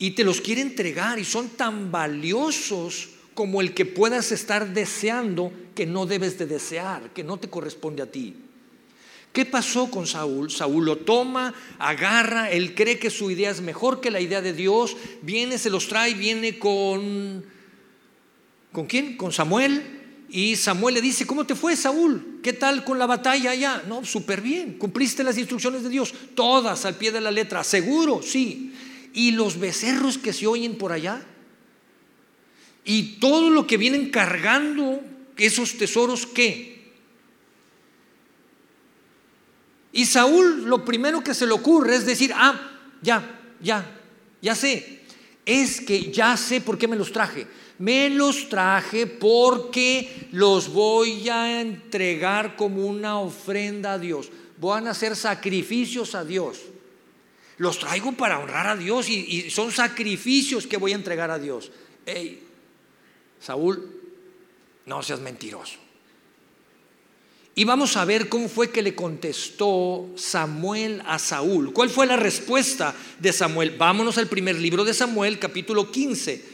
Y 0.03 0.11
te 0.11 0.25
los 0.25 0.41
quiere 0.41 0.63
entregar 0.63 1.21
y 1.21 1.25
son 1.25 1.51
tan 1.51 1.93
valiosos 1.93 3.11
como 3.35 3.61
el 3.61 3.73
que 3.73 3.87
puedas 3.87 4.33
estar 4.33 4.75
deseando 4.75 5.53
que 5.77 5.87
no 5.87 6.07
debes 6.07 6.37
de 6.39 6.47
desear, 6.47 7.11
que 7.11 7.23
no 7.23 7.37
te 7.37 7.49
corresponde 7.49 8.03
a 8.03 8.11
ti. 8.11 8.35
¿Qué 9.33 9.47
pasó 9.47 9.93
con 9.93 10.09
Saúl? 10.09 10.51
Saúl 10.51 10.87
lo 10.87 10.99
toma, 10.99 11.55
agarra, 11.79 12.51
él 12.51 12.75
cree 12.75 12.99
que 12.99 13.11
su 13.11 13.31
idea 13.31 13.53
es 13.53 13.61
mejor 13.61 14.01
que 14.01 14.11
la 14.11 14.19
idea 14.19 14.43
de 14.43 14.53
Dios, 14.53 14.97
viene, 15.23 15.57
se 15.57 15.71
los 15.71 15.87
trae, 15.87 16.15
viene 16.15 16.59
con... 16.59 17.45
¿Con 18.73 18.87
quién? 18.87 19.17
Con 19.17 19.31
Samuel. 19.31 20.01
Y 20.29 20.57
Samuel 20.57 20.97
le 20.97 21.01
dice, 21.01 21.29
¿cómo 21.29 21.47
te 21.47 21.55
fue 21.55 21.77
Saúl? 21.77 22.41
¿Qué 22.43 22.55
tal 22.55 22.83
con 22.83 22.99
la 22.99 23.07
batalla 23.07 23.53
allá? 23.53 23.85
No, 23.87 24.05
súper 24.05 24.41
bien. 24.41 24.79
¿Cumpliste 24.79 25.23
las 25.23 25.39
instrucciones 25.39 25.85
de 25.85 25.91
Dios? 25.91 26.13
Todas 26.35 26.87
al 26.87 26.97
pie 26.97 27.13
de 27.13 27.21
la 27.21 27.31
letra. 27.31 27.63
¿Seguro? 27.63 28.21
Sí. 28.21 28.73
¿Y 29.13 29.33
los 29.33 29.59
becerros 29.59 30.19
que 30.19 30.33
se 30.33 30.47
oyen 30.47 30.77
por 30.77 30.93
allá? 30.93 31.23
¿Y 32.85 33.19
todo 33.21 33.51
lo 33.51 33.67
que 33.67 33.77
vienen 33.77 34.11
cargando 34.11 35.01
esos 35.37 35.77
tesoros 35.77 36.27
qué? 36.27 36.73
Y 39.93 40.07
Saúl 40.07 40.65
lo 40.65 40.85
primero 40.85 41.23
que 41.23 41.35
se 41.35 41.47
le 41.47 41.53
ocurre 41.53 41.97
es 41.97 42.07
decir, 42.07 42.33
ah, 42.35 42.79
ya, 43.03 43.41
ya, 43.61 43.85
ya 44.41 44.55
sé. 44.55 45.03
Es 45.45 45.81
que 45.81 46.11
ya 46.11 46.37
sé 46.37 46.61
por 46.61 46.79
qué 46.79 46.89
me 46.89 46.97
los 46.97 47.13
traje. 47.13 47.47
Me 47.79 48.09
los 48.09 48.49
traje 48.49 49.07
porque 49.07 50.29
los 50.33 50.73
voy 50.73 51.29
a 51.29 51.61
entregar 51.61 52.57
como 52.57 52.87
una 52.87 53.19
ofrenda 53.19 53.95
a 53.95 53.99
Dios. 53.99 54.31
Van 54.59 54.87
a 54.87 54.93
hacer 54.93 55.17
sacrificios 55.17 56.15
a 56.15 56.25
Dios. 56.25 56.59
Los 57.63 57.79
traigo 57.79 58.11
para 58.11 58.41
honrar 58.41 58.67
a 58.67 58.77
Dios 58.77 59.09
y, 59.09 59.49
son 59.49 59.71
sacrificios 59.71 60.67
que 60.67 60.79
voy 60.79 60.91
a 60.91 60.97
entregar 60.97 61.31
a 61.31 61.39
Dios. 61.39 61.71
Saúl, 63.41 63.89
no 64.85 65.01
seas 65.05 65.21
mentiroso. 65.21 65.75
Y 67.55 67.63
vamos 67.63 67.97
a 67.97 68.05
ver 68.05 68.29
cómo 68.29 68.49
fue 68.49 68.73
que 68.73 68.83
le 68.83 68.97
contestó 68.97 70.11
Samuel 70.17 71.05
a 71.07 71.21
Saúl. 71.21 71.73
¿Cuál 71.73 71.89
fue 71.89 72.05
la 72.05 72.17
respuesta 72.17 72.97
de 73.21 73.33
Samuel? 73.33 73.77
Vámonos 73.79 74.19
al 74.19 74.27
primer 74.27 74.59
libro 74.59 74.85
de 74.85 74.93
Samuel, 74.93 75.39
capítulo 75.39 75.93
15. 75.93 76.45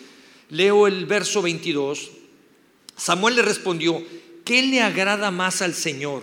Leo 0.51 0.87
el 0.87 1.07
verso 1.07 1.41
22. 1.41 2.11
Samuel 2.99 3.37
le 3.37 3.41
respondió, 3.41 4.05
¿qué 4.45 4.61
le 4.61 4.83
agrada 4.83 5.31
más 5.31 5.63
al 5.63 5.73
Señor? 5.73 6.23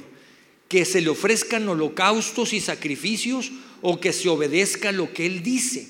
¿Que 0.68 0.86
se 0.86 1.02
le 1.02 1.10
ofrezcan 1.10 1.68
holocaustos 1.68 2.54
y 2.54 2.62
sacrificios 2.62 3.52
o 3.88 4.00
que 4.00 4.12
se 4.12 4.28
obedezca 4.30 4.92
lo 4.92 5.14
que 5.14 5.28
Él 5.28 5.44
dice? 5.44 5.88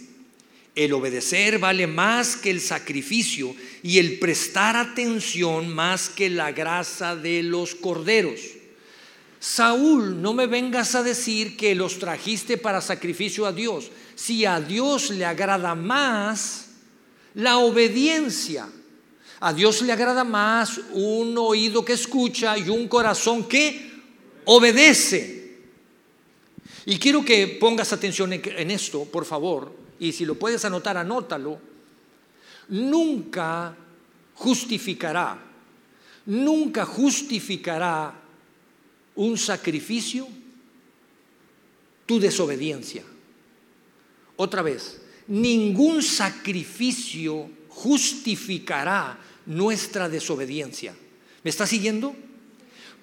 El 0.76 0.92
obedecer 0.92 1.60
vale 1.60 1.88
más 1.88 2.36
que 2.36 2.52
el 2.52 2.60
sacrificio 2.60 3.56
y 3.84 4.00
el 4.00 4.20
prestar 4.20 4.76
atención 4.76 5.74
más 5.74 6.10
que 6.10 6.30
la 6.30 6.52
grasa 6.52 7.16
de 7.16 7.42
los 7.42 7.74
corderos. 7.74 8.42
Saúl, 9.40 10.22
no 10.22 10.34
me 10.34 10.46
vengas 10.46 10.94
a 10.96 11.04
decir 11.04 11.56
que 11.56 11.74
los 11.74 11.98
trajiste 11.98 12.58
para 12.58 12.82
sacrificio 12.82 13.46
a 13.46 13.54
Dios. 13.54 13.90
Si 14.16 14.44
a 14.44 14.60
Dios 14.60 15.12
le 15.12 15.24
agrada 15.24 15.74
más 15.74 16.72
la 17.34 17.60
obediencia, 17.60 18.68
a 19.40 19.54
Dios 19.54 19.82
le 19.82 19.94
agrada 19.94 20.26
más 20.26 20.82
un 20.92 21.38
oído 21.38 21.86
que 21.86 21.94
escucha 21.94 22.58
y 22.58 22.68
un 22.68 22.90
corazón 22.90 23.48
que 23.48 23.90
obedece. 24.44 25.45
Y 26.86 26.98
quiero 27.00 27.26
que 27.26 27.48
pongas 27.48 27.94
atención 27.94 28.32
en 28.34 28.72
esto, 28.72 29.06
por 29.06 29.26
favor, 29.26 29.76
y 30.00 30.12
si 30.12 30.26
lo 30.26 30.36
puedes 30.36 30.64
anotar, 30.66 30.98
anótalo. 30.98 31.60
Nunca 32.70 33.76
justificará, 34.36 35.40
nunca 36.26 36.86
justificará 36.86 38.14
un 39.16 39.38
sacrificio 39.38 40.28
tu 42.06 42.20
desobediencia. 42.20 43.04
Otra 44.36 44.62
vez, 44.62 45.02
ningún 45.28 46.04
sacrificio 46.04 47.50
justificará 47.70 49.18
nuestra 49.46 50.10
desobediencia. 50.10 50.96
¿Me 51.44 51.50
está 51.50 51.66
siguiendo? 51.66 52.16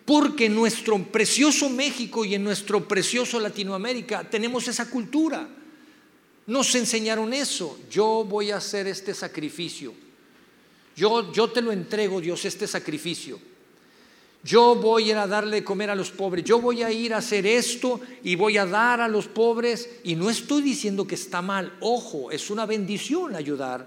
Porque 0.05 0.47
en 0.47 0.55
nuestro 0.55 0.99
precioso 1.05 1.69
México 1.69 2.25
y 2.25 2.35
en 2.35 2.45
nuestro 2.45 2.87
precioso 2.89 3.39
Latinoamérica 3.39 4.29
tenemos 4.29 4.67
esa 4.69 4.91
cultura. 4.91 5.49
Nos 6.47 6.75
enseñaron 6.75 7.33
eso. 7.33 7.79
Yo 7.91 8.25
voy 8.29 8.51
a 8.51 8.57
hacer 8.57 8.87
este 8.87 9.15
sacrificio. 9.15 9.95
Yo, 10.97 11.33
yo 11.33 11.51
te 11.51 11.63
lo 11.63 11.73
entrego, 11.73 12.21
Dios, 12.21 12.45
este 12.45 12.67
sacrificio. 12.67 13.39
Yo 14.45 14.75
voy 14.75 15.05
a 15.05 15.11
ir 15.13 15.17
a 15.19 15.27
darle 15.29 15.59
de 15.59 15.65
comer 15.65 15.91
a 15.91 15.95
los 15.95 16.11
pobres. 16.11 16.45
Yo 16.45 16.61
voy 16.61 16.83
a 16.83 16.91
ir 16.91 17.15
a 17.15 17.19
hacer 17.19 17.47
esto 17.47 18.01
y 18.25 18.35
voy 18.35 18.59
a 18.59 18.67
dar 18.67 19.01
a 19.01 19.07
los 19.07 19.29
pobres. 19.29 19.89
Y 20.03 20.17
no 20.17 20.29
estoy 20.29 20.63
diciendo 20.63 21.07
que 21.07 21.15
está 21.15 21.43
mal. 21.43 21.77
Ojo, 21.81 22.33
es 22.33 22.51
una 22.51 22.67
bendición 22.67 23.37
ayudar 23.37 23.87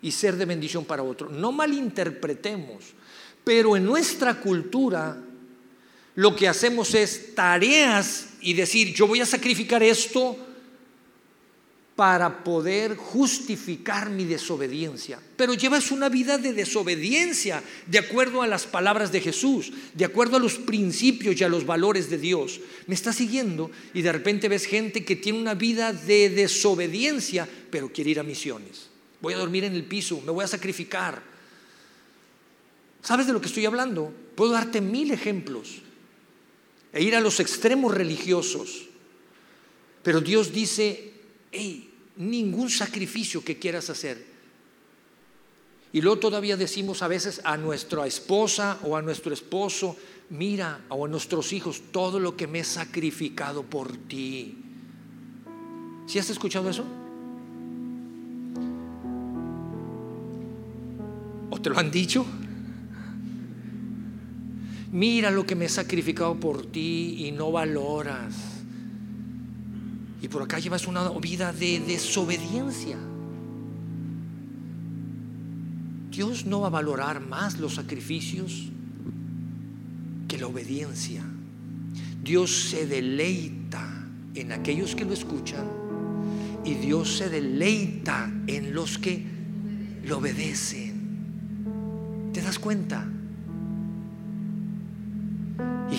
y 0.00 0.12
ser 0.12 0.36
de 0.36 0.44
bendición 0.44 0.84
para 0.84 1.02
otro. 1.02 1.28
No 1.28 1.50
malinterpretemos. 1.50 2.84
Pero 3.42 3.76
en 3.76 3.84
nuestra 3.84 4.40
cultura 4.40 5.20
lo 6.16 6.34
que 6.34 6.48
hacemos 6.48 6.94
es 6.94 7.34
tareas 7.34 8.28
y 8.40 8.54
decir, 8.54 8.94
yo 8.94 9.06
voy 9.06 9.20
a 9.20 9.26
sacrificar 9.26 9.82
esto 9.82 10.36
para 11.94 12.42
poder 12.42 12.96
justificar 12.96 14.10
mi 14.10 14.24
desobediencia. 14.24 15.20
Pero 15.36 15.54
llevas 15.54 15.90
una 15.90 16.08
vida 16.08 16.38
de 16.38 16.54
desobediencia 16.54 17.62
de 17.86 17.98
acuerdo 17.98 18.42
a 18.42 18.46
las 18.46 18.66
palabras 18.66 19.12
de 19.12 19.20
Jesús, 19.20 19.72
de 19.94 20.04
acuerdo 20.04 20.36
a 20.36 20.40
los 20.40 20.54
principios 20.54 21.38
y 21.38 21.44
a 21.44 21.48
los 21.48 21.66
valores 21.66 22.08
de 22.08 22.18
Dios. 22.18 22.60
Me 22.86 22.94
está 22.94 23.12
siguiendo 23.12 23.70
y 23.92 24.00
de 24.02 24.12
repente 24.12 24.48
ves 24.48 24.66
gente 24.66 25.04
que 25.04 25.16
tiene 25.16 25.38
una 25.38 25.54
vida 25.54 25.92
de 25.92 26.30
desobediencia, 26.30 27.48
pero 27.70 27.92
quiere 27.92 28.10
ir 28.10 28.20
a 28.20 28.22
misiones. 28.22 28.88
Voy 29.20 29.34
a 29.34 29.38
dormir 29.38 29.64
en 29.64 29.74
el 29.74 29.84
piso, 29.84 30.20
me 30.24 30.32
voy 30.32 30.44
a 30.44 30.48
sacrificar. 30.48 31.22
¿Sabes 33.02 33.26
de 33.26 33.34
lo 33.34 33.40
que 33.40 33.48
estoy 33.48 33.66
hablando? 33.66 34.12
Puedo 34.34 34.52
darte 34.52 34.80
mil 34.80 35.10
ejemplos 35.12 35.82
e 36.96 37.02
ir 37.02 37.14
a 37.14 37.20
los 37.20 37.40
extremos 37.40 37.94
religiosos. 37.94 38.88
Pero 40.02 40.22
Dios 40.22 40.50
dice, 40.50 41.12
hey, 41.52 41.90
ningún 42.16 42.70
sacrificio 42.70 43.44
que 43.44 43.58
quieras 43.58 43.90
hacer. 43.90 44.24
Y 45.92 46.00
luego 46.00 46.18
todavía 46.18 46.56
decimos 46.56 47.02
a 47.02 47.08
veces 47.08 47.42
a 47.44 47.58
nuestra 47.58 48.06
esposa 48.06 48.80
o 48.82 48.96
a 48.96 49.02
nuestro 49.02 49.34
esposo, 49.34 49.94
mira, 50.30 50.86
o 50.88 51.04
a 51.04 51.08
nuestros 51.08 51.52
hijos, 51.52 51.82
todo 51.92 52.18
lo 52.18 52.34
que 52.34 52.46
me 52.46 52.60
he 52.60 52.64
sacrificado 52.64 53.62
por 53.62 53.94
ti. 53.94 54.56
¿Sí 56.06 56.18
has 56.18 56.30
escuchado 56.30 56.70
eso? 56.70 56.84
¿O 61.50 61.60
te 61.60 61.68
lo 61.68 61.78
han 61.78 61.90
dicho? 61.90 62.24
Mira 64.92 65.30
lo 65.30 65.44
que 65.44 65.54
me 65.54 65.64
he 65.64 65.68
sacrificado 65.68 66.38
por 66.38 66.66
ti 66.66 67.26
y 67.26 67.32
no 67.32 67.50
valoras. 67.50 68.34
Y 70.22 70.28
por 70.28 70.42
acá 70.42 70.58
llevas 70.58 70.86
una 70.86 71.08
vida 71.10 71.52
de 71.52 71.80
desobediencia. 71.80 72.96
Dios 76.10 76.46
no 76.46 76.60
va 76.60 76.68
a 76.68 76.70
valorar 76.70 77.20
más 77.20 77.58
los 77.58 77.74
sacrificios 77.74 78.70
que 80.28 80.38
la 80.38 80.46
obediencia. 80.46 81.24
Dios 82.22 82.70
se 82.70 82.86
deleita 82.86 84.08
en 84.34 84.52
aquellos 84.52 84.94
que 84.94 85.04
lo 85.04 85.12
escuchan 85.12 85.66
y 86.64 86.74
Dios 86.74 87.18
se 87.18 87.28
deleita 87.28 88.32
en 88.46 88.74
los 88.74 88.98
que 88.98 89.24
lo 90.04 90.18
obedecen. 90.18 92.30
¿Te 92.32 92.40
das 92.40 92.58
cuenta? 92.58 93.06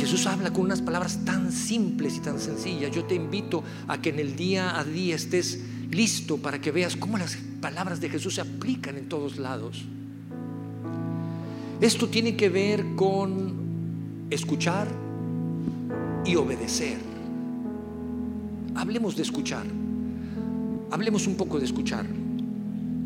Jesús 0.08 0.26
habla 0.26 0.54
con 0.54 0.64
unas 0.64 0.82
palabras 0.82 1.26
tan 1.26 1.52
simples 1.52 2.16
y 2.16 2.22
tan 2.22 2.40
sencillas. 2.40 2.96
Yo 2.96 3.04
te 3.04 3.14
invito 3.14 3.62
a 3.90 4.02
que 4.02 4.08
en 4.08 4.20
el 4.20 4.38
día 4.38 4.80
a 4.80 4.86
día 4.86 5.16
estés 5.16 5.60
listo 5.92 6.38
para 6.38 6.62
que 6.62 6.72
veas 6.72 6.96
cómo 6.96 7.18
las 7.18 7.38
palabras 7.60 8.00
de 8.00 8.08
Jesús 8.08 8.36
se 8.36 8.40
aplican 8.40 8.96
en 8.96 9.10
todos 9.10 9.36
lados. 9.38 9.84
Esto 11.82 12.08
tiene 12.08 12.38
que 12.38 12.48
ver 12.48 12.86
con 12.96 14.28
escuchar 14.30 14.88
y 16.24 16.38
obedecer. 16.38 17.00
Hablemos 18.76 19.18
de 19.18 19.24
escuchar. 19.24 19.66
Hablemos 20.90 21.28
un 21.28 21.36
poco 21.36 21.60
de 21.60 21.66
escuchar. 21.66 22.06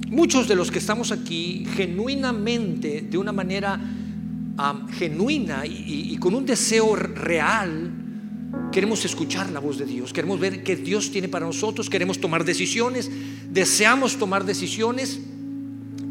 Muchos 0.08 0.48
de 0.48 0.55
los 0.55 0.70
que 0.70 0.77
estamos 0.77 1.12
aquí 1.12 1.65
genuinamente, 1.74 3.01
de 3.01 3.17
una 3.17 3.31
manera 3.31 3.79
genuina 4.94 5.65
y, 5.65 6.13
y 6.13 6.18
con 6.18 6.36
un 6.36 6.46
deseo 6.46 6.96
real, 6.96 7.91
queremos 8.72 9.03
escuchar 9.06 9.50
la 9.51 9.60
voz 9.60 9.77
de 9.77 9.86
Dios, 9.86 10.13
queremos 10.13 10.39
ver 10.39 10.63
qué 10.63 10.75
Dios 10.75 11.12
tiene 11.12 11.27
para 11.27 11.46
nosotros, 11.46 11.89
queremos 11.89 12.20
tomar 12.20 12.46
decisiones, 12.46 13.10
deseamos 13.50 14.18
tomar 14.18 14.46
decisiones 14.46 15.20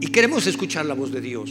y 0.00 0.07
queremos 0.09 0.47
escuchar 0.47 0.87
la 0.87 0.95
voz 0.95 1.12
de 1.12 1.21
Dios. 1.21 1.50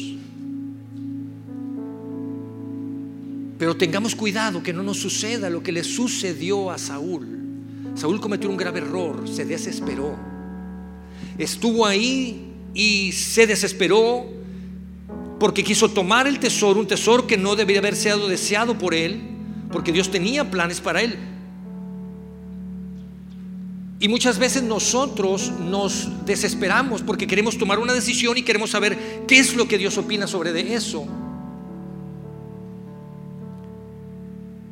Pero 3.60 3.75
tengamos 3.75 4.15
cuidado 4.15 4.63
que 4.63 4.72
no 4.72 4.84
nos 4.84 4.98
suceda 4.98 5.50
lo 5.50 5.62
que 5.62 5.74
le 5.74 5.84
sucedió 5.84 6.72
a 6.72 6.77
Saúl. 6.77 7.27
Saúl 7.96 8.22
cometió 8.22 8.50
un 8.50 8.56
grave 8.56 8.79
error, 8.79 9.27
se 9.27 9.44
desesperó. 9.46 10.18
Estuvo 11.38 11.86
ahí 11.86 12.53
y 12.74 13.12
se 13.12 13.46
desesperó 13.46 14.38
porque 15.39 15.63
quiso 15.63 15.89
tomar 15.89 16.27
el 16.27 16.39
tesoro, 16.39 16.79
un 16.79 16.88
tesoro 16.88 17.25
que 17.25 17.38
no 17.38 17.55
debería 17.55 17.79
haber 17.79 17.96
sido 17.96 18.27
deseado 18.27 18.77
por 18.77 18.93
él, 18.93 19.22
porque 19.72 19.91
Dios 19.91 20.12
tenía 20.12 20.51
planes 20.51 20.81
para 20.81 21.01
él. 21.01 21.17
Y 24.01 24.08
muchas 24.08 24.39
veces 24.39 24.63
nosotros 24.63 25.51
nos 25.60 26.25
desesperamos 26.25 27.01
porque 27.01 27.27
queremos 27.27 27.58
tomar 27.58 27.79
una 27.79 27.93
decisión 27.93 28.38
y 28.38 28.43
queremos 28.43 28.69
saber 28.69 29.25
qué 29.27 29.39
es 29.39 29.55
lo 29.55 29.67
que 29.67 29.77
Dios 29.77 29.98
opina 29.98 30.25
sobre 30.25 30.53
de 30.53 30.74
eso. 30.74 31.05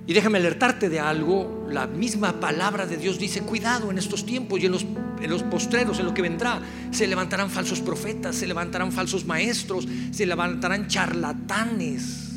Y 0.08 0.14
déjame 0.14 0.38
alertarte 0.38 0.88
de 0.88 1.02
algo, 1.02 1.68
la 1.70 1.86
misma 1.86 2.40
palabra 2.40 2.86
de 2.86 2.96
Dios 2.96 3.20
dice, 3.20 3.42
cuidado 3.42 3.92
en 3.92 3.98
estos 3.98 4.26
tiempos 4.26 4.62
y 4.62 4.66
en 4.66 4.72
los, 4.72 5.44
postreros, 5.44 6.00
en 6.00 6.06
lo 6.06 6.14
que 6.14 6.22
vendrá, 6.22 6.62
se 6.92 7.08
levantarán 7.08 7.50
falsos 7.50 7.82
profetas, 7.82 8.38
se 8.38 8.48
levantarán 8.48 8.94
falsos 8.94 9.26
maestros, 9.26 9.86
se 10.12 10.26
levantarán 10.26 10.88
charlatanes 10.88 12.30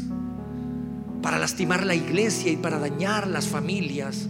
para 1.23 1.39
lastimar 1.39 1.87
la 1.87 1.95
iglesia 1.95 2.51
y 2.51 2.57
para 2.57 2.81
dañar 2.81 3.29
las 3.29 3.47
familias. 3.47 4.27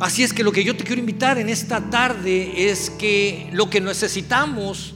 Así 0.00 0.22
es 0.22 0.34
que 0.34 0.44
lo 0.44 0.52
que 0.52 0.64
yo 0.64 0.76
te 0.76 0.84
quiero 0.84 1.00
invitar 1.00 1.38
en 1.38 1.48
esta 1.48 1.80
tarde 1.88 2.70
es 2.70 2.90
que 2.90 3.48
lo 3.54 3.70
que 3.70 3.80
necesitamos, 3.80 4.94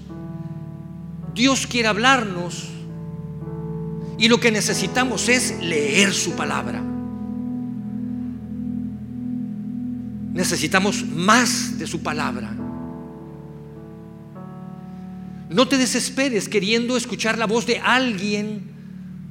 Dios 1.35 1.67
quiere 1.67 1.89
hablarnos 1.89 2.74
y 4.25 4.28
lo 4.28 4.40
que 4.40 4.50
necesitamos 4.50 5.28
es 5.28 5.61
leer 5.61 6.14
su 6.14 6.33
palabra. 6.33 6.83
Necesitamos 10.33 11.04
más 11.04 11.78
de 11.78 11.87
su 11.87 12.02
palabra. 12.02 12.50
No 15.50 15.69
te 15.69 15.76
desesperes 15.76 16.49
queriendo 16.49 16.97
escuchar 16.97 17.37
la 17.37 17.47
voz 17.47 17.66
de 17.66 17.78
alguien 17.81 18.62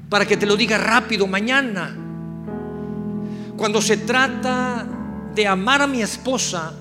para 0.10 0.28
que 0.28 0.38
te 0.38 0.46
lo 0.46 0.56
diga 0.56 0.78
rápido 0.78 1.26
mañana. 1.26 1.98
Cuando 3.58 3.82
se 3.82 3.98
trata 3.98 4.86
de 5.34 5.48
amar 5.48 5.82
a 5.82 5.88
mi 5.88 6.04
esposa, 6.04 6.72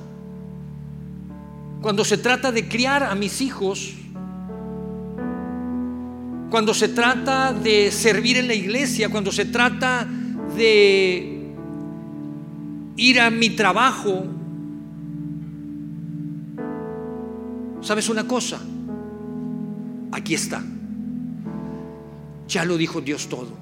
cuando 1.80 2.04
se 2.04 2.18
trata 2.18 2.52
de 2.52 2.68
criar 2.68 3.04
a 3.04 3.14
mis 3.14 3.40
hijos, 3.40 3.94
cuando 6.52 6.74
se 6.74 6.88
trata 6.88 7.54
de 7.54 7.90
servir 7.90 8.36
en 8.36 8.46
la 8.46 8.52
iglesia, 8.52 9.08
cuando 9.08 9.32
se 9.32 9.46
trata 9.46 10.06
de 10.54 11.54
ir 12.94 13.20
a 13.22 13.30
mi 13.30 13.48
trabajo, 13.56 14.26
¿sabes 17.80 18.06
una 18.10 18.28
cosa? 18.28 18.60
Aquí 20.10 20.34
está. 20.34 20.62
Ya 22.48 22.66
lo 22.66 22.76
dijo 22.76 23.00
Dios 23.00 23.30
todo. 23.30 23.56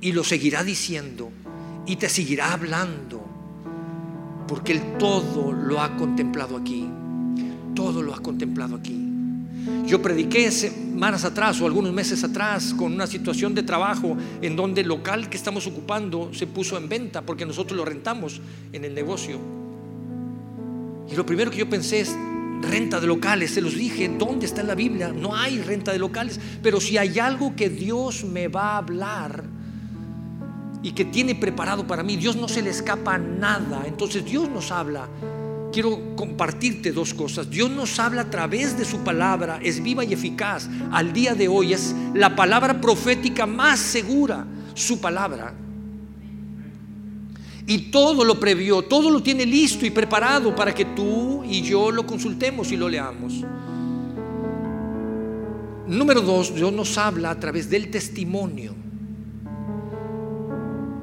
Y 0.00 0.12
lo 0.12 0.24
seguirá 0.24 0.64
diciendo 0.64 1.30
y 1.84 1.96
te 1.96 2.08
seguirá 2.08 2.54
hablando. 2.54 3.22
Porque 4.48 4.72
Él 4.72 4.96
todo 4.98 5.52
lo 5.52 5.82
ha 5.82 5.98
contemplado 5.98 6.56
aquí. 6.56 6.88
Todo 7.74 8.00
lo 8.00 8.14
ha 8.14 8.20
contemplado 8.20 8.76
aquí. 8.76 9.11
Yo 9.86 10.00
prediqué 10.00 10.50
semanas 10.50 11.24
atrás 11.24 11.60
o 11.60 11.66
algunos 11.66 11.92
meses 11.92 12.24
atrás 12.24 12.74
con 12.74 12.92
una 12.92 13.06
situación 13.06 13.54
de 13.54 13.62
trabajo 13.62 14.16
en 14.40 14.56
donde 14.56 14.80
el 14.80 14.88
local 14.88 15.28
que 15.28 15.36
estamos 15.36 15.66
ocupando 15.66 16.32
se 16.32 16.46
puso 16.46 16.76
en 16.76 16.88
venta 16.88 17.22
porque 17.22 17.46
nosotros 17.46 17.76
lo 17.76 17.84
rentamos 17.84 18.40
en 18.72 18.84
el 18.84 18.94
negocio. 18.94 19.38
Y 21.10 21.14
lo 21.14 21.26
primero 21.26 21.50
que 21.50 21.58
yo 21.58 21.68
pensé 21.68 22.00
es 22.00 22.16
renta 22.62 23.00
de 23.00 23.06
locales. 23.06 23.50
Se 23.50 23.60
los 23.60 23.74
dije, 23.74 24.08
¿dónde 24.18 24.46
está 24.46 24.62
en 24.62 24.68
la 24.68 24.74
Biblia? 24.74 25.12
No 25.12 25.36
hay 25.36 25.60
renta 25.60 25.92
de 25.92 25.98
locales. 25.98 26.40
Pero 26.62 26.80
si 26.80 26.96
hay 26.96 27.18
algo 27.18 27.54
que 27.54 27.68
Dios 27.68 28.24
me 28.24 28.48
va 28.48 28.72
a 28.74 28.76
hablar 28.78 29.44
y 30.82 30.92
que 30.92 31.04
tiene 31.04 31.34
preparado 31.34 31.86
para 31.86 32.02
mí, 32.02 32.16
Dios 32.16 32.36
no 32.36 32.48
se 32.48 32.62
le 32.62 32.70
escapa 32.70 33.18
nada. 33.18 33.84
Entonces 33.86 34.24
Dios 34.24 34.48
nos 34.48 34.70
habla 34.70 35.08
quiero 35.72 36.14
compartirte 36.14 36.92
dos 36.92 37.12
cosas. 37.14 37.50
Dios 37.50 37.70
nos 37.70 37.98
habla 37.98 38.22
a 38.22 38.30
través 38.30 38.78
de 38.78 38.84
su 38.84 38.98
palabra, 38.98 39.58
es 39.62 39.82
viva 39.82 40.04
y 40.04 40.12
eficaz. 40.12 40.68
Al 40.92 41.12
día 41.12 41.34
de 41.34 41.48
hoy 41.48 41.72
es 41.72 41.94
la 42.14 42.36
palabra 42.36 42.80
profética 42.80 43.46
más 43.46 43.80
segura, 43.80 44.46
su 44.74 45.00
palabra. 45.00 45.54
Y 47.66 47.90
todo 47.90 48.24
lo 48.24 48.38
previó, 48.38 48.82
todo 48.82 49.10
lo 49.10 49.22
tiene 49.22 49.46
listo 49.46 49.86
y 49.86 49.90
preparado 49.90 50.54
para 50.54 50.74
que 50.74 50.84
tú 50.84 51.42
y 51.44 51.62
yo 51.62 51.90
lo 51.90 52.06
consultemos 52.06 52.70
y 52.70 52.76
lo 52.76 52.88
leamos. 52.88 53.44
Número 55.86 56.20
dos, 56.20 56.54
Dios 56.54 56.72
nos 56.72 56.96
habla 56.98 57.30
a 57.30 57.40
través 57.40 57.68
del 57.68 57.90
testimonio. 57.90 58.74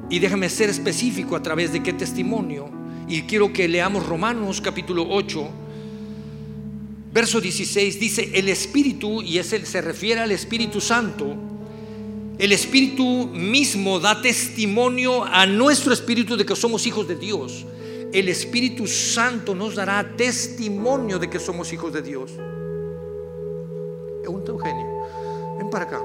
Y 0.08 0.18
déjame 0.18 0.48
ser 0.48 0.70
específico 0.70 1.36
a 1.36 1.42
través 1.42 1.72
de 1.72 1.82
qué 1.82 1.92
testimonio 1.92 2.79
y 3.10 3.22
quiero 3.22 3.52
que 3.52 3.66
leamos 3.66 4.06
Romanos 4.06 4.60
capítulo 4.60 5.04
8, 5.10 5.48
verso 7.12 7.40
16. 7.40 7.98
Dice, 7.98 8.30
el 8.34 8.48
Espíritu, 8.48 9.20
y 9.20 9.38
es 9.38 9.48
se 9.48 9.80
refiere 9.80 10.20
al 10.20 10.30
Espíritu 10.30 10.80
Santo, 10.80 11.34
el 12.38 12.52
Espíritu 12.52 13.26
mismo 13.26 13.98
da 13.98 14.22
testimonio 14.22 15.24
a 15.24 15.44
nuestro 15.44 15.92
Espíritu 15.92 16.36
de 16.36 16.46
que 16.46 16.54
somos 16.54 16.86
hijos 16.86 17.08
de 17.08 17.16
Dios. 17.16 17.66
El 18.12 18.28
Espíritu 18.28 18.86
Santo 18.86 19.56
nos 19.56 19.74
dará 19.74 20.16
testimonio 20.16 21.18
de 21.18 21.28
que 21.28 21.40
somos 21.40 21.72
hijos 21.72 21.92
de 21.92 22.02
Dios. 22.02 22.30
Eugenio, 24.24 24.86
ven 25.58 25.68
para 25.68 25.84
acá. 25.84 26.00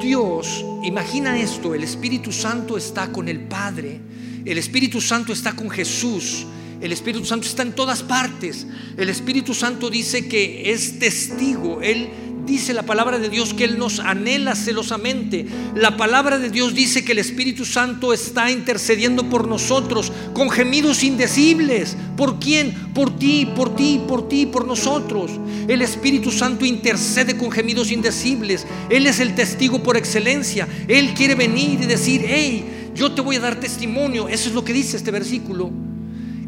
Dios, 0.00 0.64
imagina 0.82 1.38
esto, 1.38 1.72
el 1.72 1.84
Espíritu 1.84 2.32
Santo 2.32 2.76
está 2.76 3.12
con 3.12 3.28
el 3.28 3.46
Padre 3.46 4.00
el 4.46 4.58
Espíritu 4.58 5.00
Santo 5.00 5.32
está 5.32 5.52
con 5.52 5.68
Jesús. 5.68 6.46
El 6.80 6.92
Espíritu 6.92 7.24
Santo 7.24 7.46
está 7.46 7.62
en 7.62 7.72
todas 7.72 8.02
partes. 8.02 8.66
El 8.96 9.08
Espíritu 9.08 9.54
Santo 9.54 9.90
dice 9.90 10.28
que 10.28 10.72
es 10.72 11.00
testigo. 11.00 11.80
Él 11.82 12.10
dice 12.46 12.72
la 12.72 12.84
palabra 12.84 13.18
de 13.18 13.28
Dios 13.28 13.54
que 13.54 13.64
Él 13.64 13.76
nos 13.76 13.98
anhela 13.98 14.54
celosamente. 14.54 15.46
La 15.74 15.96
palabra 15.96 16.38
de 16.38 16.50
Dios 16.50 16.74
dice 16.74 17.04
que 17.04 17.12
el 17.12 17.18
Espíritu 17.18 17.64
Santo 17.64 18.12
está 18.12 18.50
intercediendo 18.52 19.28
por 19.28 19.48
nosotros 19.48 20.12
con 20.32 20.48
gemidos 20.48 21.02
indecibles. 21.02 21.96
¿Por 22.16 22.38
quién? 22.38 22.72
Por 22.94 23.18
ti, 23.18 23.48
por 23.56 23.74
ti, 23.74 24.00
por 24.06 24.28
ti, 24.28 24.46
por 24.46 24.66
nosotros. 24.66 25.32
El 25.66 25.82
Espíritu 25.82 26.30
Santo 26.30 26.64
intercede 26.64 27.36
con 27.36 27.50
gemidos 27.50 27.90
indecibles. 27.90 28.64
Él 28.90 29.08
es 29.08 29.18
el 29.18 29.34
testigo 29.34 29.82
por 29.82 29.96
excelencia. 29.96 30.68
Él 30.86 31.14
quiere 31.14 31.34
venir 31.34 31.80
y 31.82 31.86
decir, 31.86 32.24
hey, 32.24 32.75
yo 32.96 33.12
te 33.12 33.20
voy 33.20 33.36
a 33.36 33.40
dar 33.40 33.60
testimonio. 33.60 34.28
Eso 34.28 34.48
es 34.48 34.54
lo 34.54 34.64
que 34.64 34.72
dice 34.72 34.96
este 34.96 35.10
versículo. 35.10 35.70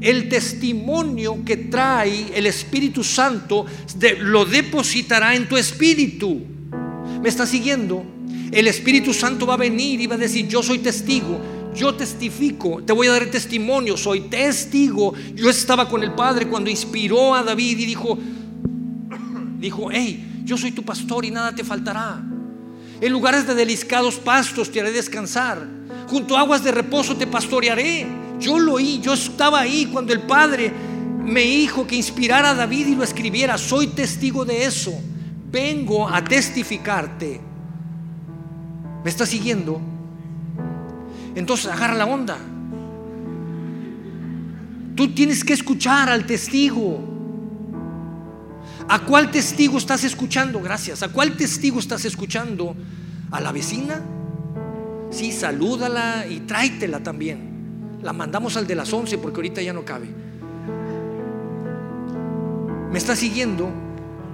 El 0.00 0.28
testimonio 0.28 1.44
que 1.44 1.56
trae 1.56 2.26
el 2.34 2.46
Espíritu 2.46 3.04
Santo 3.04 3.66
lo 4.20 4.44
depositará 4.44 5.34
en 5.34 5.48
tu 5.48 5.56
espíritu. 5.56 6.40
¿Me 7.20 7.28
está 7.28 7.46
siguiendo? 7.46 8.04
El 8.50 8.68
Espíritu 8.68 9.12
Santo 9.12 9.46
va 9.46 9.54
a 9.54 9.58
venir 9.58 10.00
y 10.00 10.06
va 10.06 10.14
a 10.14 10.18
decir, 10.18 10.48
yo 10.48 10.62
soy 10.62 10.78
testigo, 10.78 11.40
yo 11.74 11.94
testifico, 11.94 12.82
te 12.82 12.92
voy 12.92 13.08
a 13.08 13.12
dar 13.12 13.26
testimonio, 13.26 13.96
soy 13.96 14.22
testigo. 14.22 15.12
Yo 15.34 15.50
estaba 15.50 15.88
con 15.88 16.02
el 16.02 16.12
Padre 16.14 16.46
cuando 16.46 16.70
inspiró 16.70 17.34
a 17.34 17.42
David 17.42 17.78
y 17.78 17.84
dijo, 17.84 18.16
dijo, 19.58 19.88
hey, 19.90 20.42
yo 20.44 20.56
soy 20.56 20.70
tu 20.70 20.84
pastor 20.84 21.24
y 21.24 21.30
nada 21.30 21.54
te 21.54 21.64
faltará. 21.64 22.22
En 23.00 23.12
lugares 23.12 23.46
de 23.46 23.54
deliscados 23.54 24.16
pastos 24.16 24.70
te 24.70 24.80
haré 24.80 24.92
descansar 24.92 25.77
junto 26.08 26.36
a 26.36 26.40
aguas 26.40 26.64
de 26.64 26.72
reposo 26.72 27.16
te 27.16 27.26
pastorearé. 27.26 28.06
Yo 28.40 28.58
lo 28.58 28.74
oí, 28.74 29.00
yo 29.00 29.12
estaba 29.12 29.60
ahí 29.60 29.86
cuando 29.86 30.12
el 30.12 30.22
Padre 30.22 30.72
me 31.22 31.42
dijo 31.42 31.86
que 31.86 31.96
inspirara 31.96 32.50
a 32.50 32.54
David 32.54 32.86
y 32.88 32.94
lo 32.94 33.04
escribiera. 33.04 33.58
Soy 33.58 33.88
testigo 33.88 34.44
de 34.44 34.64
eso. 34.64 34.92
Vengo 35.50 36.08
a 36.08 36.24
testificarte. 36.24 37.40
¿Me 39.04 39.10
está 39.10 39.26
siguiendo? 39.26 39.80
Entonces 41.34 41.66
agarra 41.66 41.94
la 41.94 42.06
onda. 42.06 42.38
Tú 44.94 45.14
tienes 45.14 45.44
que 45.44 45.52
escuchar 45.52 46.08
al 46.08 46.26
testigo. 46.26 46.98
¿A 48.88 49.00
cuál 49.00 49.30
testigo 49.30 49.78
estás 49.78 50.02
escuchando? 50.04 50.60
Gracias. 50.60 51.02
¿A 51.02 51.08
cuál 51.08 51.36
testigo 51.36 51.78
estás 51.78 52.04
escuchando? 52.04 52.74
¿A 53.30 53.40
la 53.40 53.52
vecina? 53.52 54.02
Sí, 55.10 55.32
salúdala 55.32 56.26
y 56.28 56.40
tráetela 56.40 57.02
también. 57.02 57.98
La 58.02 58.12
mandamos 58.12 58.56
al 58.56 58.66
de 58.66 58.74
las 58.74 58.92
11 58.92 59.18
porque 59.18 59.36
ahorita 59.36 59.62
ya 59.62 59.72
no 59.72 59.84
cabe. 59.84 60.08
¿Me 62.90 62.98
estás 62.98 63.18
siguiendo? 63.18 63.70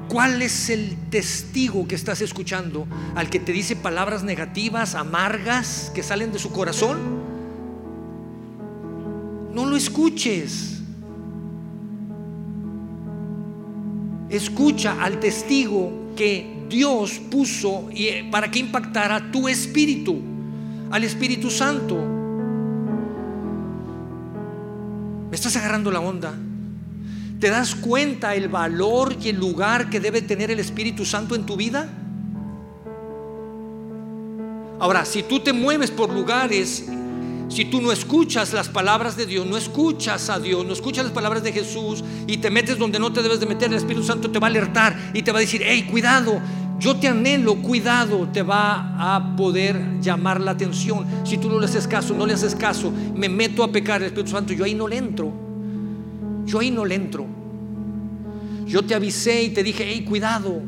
¿Cuál 0.08 0.42
es 0.42 0.70
el 0.70 0.96
testigo 1.10 1.88
que 1.88 1.94
estás 1.94 2.20
escuchando? 2.20 2.86
¿Al 3.14 3.30
que 3.30 3.40
te 3.40 3.52
dice 3.52 3.74
palabras 3.74 4.22
negativas, 4.22 4.94
amargas, 4.94 5.90
que 5.94 6.02
salen 6.02 6.32
de 6.32 6.38
su 6.38 6.52
corazón? 6.52 6.98
No 9.52 9.64
lo 9.64 9.76
escuches. 9.76 10.82
Escucha 14.28 15.02
al 15.02 15.20
testigo 15.20 16.12
que 16.16 16.66
Dios 16.68 17.20
puso 17.30 17.88
eh, 17.94 18.28
para 18.30 18.50
que 18.50 18.58
impactara 18.58 19.30
tu 19.30 19.48
espíritu, 19.48 20.20
al 20.94 21.02
Espíritu 21.02 21.50
Santo. 21.50 21.96
¿Me 25.28 25.34
estás 25.34 25.56
agarrando 25.56 25.90
la 25.90 25.98
onda? 25.98 26.32
¿Te 27.40 27.50
das 27.50 27.74
cuenta 27.74 28.36
el 28.36 28.48
valor 28.48 29.16
y 29.20 29.30
el 29.30 29.36
lugar 29.36 29.90
que 29.90 29.98
debe 29.98 30.22
tener 30.22 30.52
el 30.52 30.60
Espíritu 30.60 31.04
Santo 31.04 31.34
en 31.34 31.46
tu 31.46 31.56
vida? 31.56 31.88
Ahora, 34.78 35.04
si 35.04 35.24
tú 35.24 35.40
te 35.40 35.52
mueves 35.52 35.90
por 35.90 36.10
lugares, 36.10 36.84
si 37.48 37.64
tú 37.64 37.82
no 37.82 37.90
escuchas 37.90 38.52
las 38.52 38.68
palabras 38.68 39.16
de 39.16 39.26
Dios, 39.26 39.44
no 39.48 39.56
escuchas 39.56 40.30
a 40.30 40.38
Dios, 40.38 40.64
no 40.64 40.72
escuchas 40.72 41.06
las 41.06 41.12
palabras 41.12 41.42
de 41.42 41.50
Jesús 41.50 42.04
y 42.28 42.36
te 42.36 42.52
metes 42.52 42.78
donde 42.78 43.00
no 43.00 43.12
te 43.12 43.20
debes 43.20 43.40
de 43.40 43.46
meter, 43.46 43.68
el 43.68 43.78
Espíritu 43.78 44.04
Santo 44.04 44.30
te 44.30 44.38
va 44.38 44.46
a 44.46 44.50
alertar 44.50 45.10
y 45.12 45.22
te 45.22 45.32
va 45.32 45.38
a 45.38 45.40
decir, 45.40 45.60
hey, 45.64 45.88
cuidado, 45.90 46.40
yo 46.84 46.94
te 46.96 47.08
anhelo, 47.08 47.54
cuidado, 47.62 48.28
te 48.30 48.42
va 48.42 49.14
a 49.14 49.36
poder 49.36 50.02
llamar 50.02 50.38
la 50.38 50.50
atención. 50.50 51.06
Si 51.24 51.38
tú 51.38 51.48
no 51.48 51.58
le 51.58 51.64
haces 51.64 51.88
caso, 51.88 52.12
no 52.12 52.26
le 52.26 52.34
haces 52.34 52.54
caso, 52.54 52.92
me 53.14 53.30
meto 53.30 53.64
a 53.64 53.72
pecar 53.72 54.02
el 54.02 54.08
Espíritu 54.08 54.32
Santo, 54.32 54.52
yo 54.52 54.66
ahí 54.66 54.74
no 54.74 54.86
le 54.86 54.98
entro. 54.98 55.32
Yo 56.44 56.58
ahí 56.58 56.70
no 56.70 56.84
le 56.84 56.94
entro. 56.94 57.24
Yo 58.66 58.84
te 58.84 58.94
avisé 58.94 59.44
y 59.44 59.48
te 59.48 59.62
dije, 59.62 59.86
hey, 59.88 60.04
cuidado. 60.06 60.60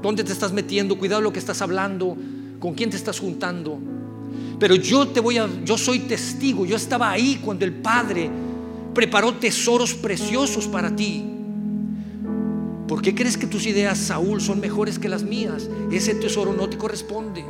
¿Dónde 0.00 0.24
te 0.24 0.32
estás 0.32 0.50
metiendo? 0.54 0.96
Cuidado 0.96 1.20
lo 1.20 1.30
que 1.30 1.40
estás 1.40 1.60
hablando. 1.60 2.16
¿Con 2.58 2.72
quién 2.72 2.88
te 2.88 2.96
estás 2.96 3.20
juntando? 3.20 3.78
Pero 4.58 4.76
yo 4.76 5.08
te 5.08 5.20
voy 5.20 5.36
a, 5.36 5.46
yo 5.62 5.76
soy 5.76 5.98
testigo. 6.00 6.64
Yo 6.64 6.76
estaba 6.76 7.10
ahí 7.10 7.38
cuando 7.44 7.66
el 7.66 7.74
Padre 7.74 8.30
preparó 8.94 9.34
tesoros 9.34 9.92
preciosos 9.92 10.66
para 10.66 10.96
ti. 10.96 11.37
¿Por 12.88 13.02
qué 13.02 13.14
crees 13.14 13.36
que 13.36 13.46
tus 13.46 13.66
ideas, 13.66 13.98
Saúl, 13.98 14.40
son 14.40 14.60
mejores 14.60 14.98
que 14.98 15.10
las 15.10 15.22
mías? 15.22 15.68
Ese 15.92 16.14
tesoro 16.14 16.54
no 16.54 16.70
te 16.70 16.78
corresponde. 16.78 17.44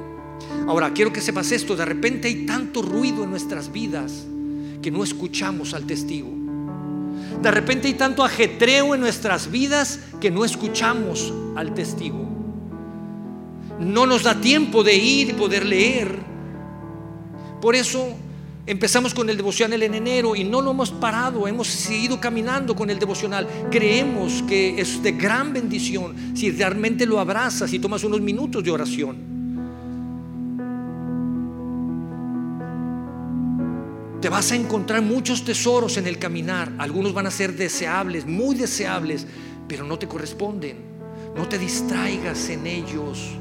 Ahora, 0.67 0.93
quiero 0.93 1.13
que 1.13 1.21
sepas 1.21 1.53
esto. 1.53 1.77
De 1.77 1.85
repente 1.85 2.27
hay 2.27 2.45
tanto 2.45 2.83
ruido 2.83 3.23
en 3.23 3.31
nuestras 3.31 3.73
vidas 3.73 4.27
que 4.83 4.91
no 4.91 5.05
escuchamos 5.05 5.75
al 5.75 5.85
testigo. 5.85 6.29
De 7.41 7.51
repente 7.53 7.87
hay 7.87 7.95
tanto 7.95 8.25
ajetreo 8.25 8.97
en 8.97 9.01
nuestras 9.01 9.49
vidas 9.49 10.01
que 10.21 10.31
no 10.31 10.45
escuchamos 10.45 11.33
al 11.55 11.73
testigo. 11.73 12.27
No 13.79 14.07
nos 14.07 14.25
da 14.25 14.41
tiempo 14.41 14.83
de 14.83 14.97
ir 14.97 15.31
y 15.31 15.33
poder 15.35 15.65
leer. 15.65 16.19
Por 17.61 17.77
eso 17.77 18.18
empezamos 18.69 19.15
con 19.15 19.31
el 19.31 19.37
devocional 19.39 19.83
en 19.83 19.95
enero 19.95 20.37
y 20.37 20.45
no 20.45 20.61
lo 20.61 20.73
hemos 20.73 20.91
parado, 20.91 21.49
hemos 21.49 21.69
seguido 21.69 22.21
caminando 22.21 22.77
con 22.77 22.91
el 22.91 22.99
devocional. 22.99 23.49
Creemos 23.71 24.43
que 24.47 24.79
es 24.79 25.03
de 25.03 25.13
gran 25.13 25.55
bendición 25.55 26.15
si 26.35 26.51
realmente 26.51 27.07
lo 27.07 27.19
abrazas 27.19 27.73
y 27.73 27.79
tomas 27.79 28.05
unos 28.05 28.21
minutos 28.21 28.63
de 28.63 28.71
oración. 28.71 29.39
Te 34.21 34.29
vas 34.29 34.53
a 34.53 34.57
encontrar 34.57 35.01
muchos 35.01 35.45
tesoros 35.45 35.97
en 35.97 36.07
el 36.07 36.19
caminar. 36.19 36.71
Algunos 36.77 37.15
van 37.15 37.27
a 37.27 37.31
ser 37.31 37.57
deseables, 37.57 38.27
muy 38.27 38.55
deseables, 38.55 39.27
pero 39.67 39.85
no 39.85 39.99
te 39.99 40.07
corresponden. 40.07 40.77
No 41.35 41.49
te 41.49 41.57
distraigas 41.57 42.51
en 42.51 42.67
ellos. 42.67 43.39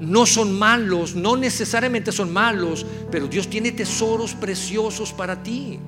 No 0.00 0.26
son 0.26 0.58
malos, 0.58 1.14
no 1.14 1.36
necesariamente 1.36 2.12
son 2.12 2.32
malos, 2.32 2.84
pero 3.10 3.28
Dios 3.28 3.48
tiene 3.48 3.72
tesoros 3.72 4.34
preciosos 4.34 5.12
para 5.12 5.42
ti. 5.42 5.78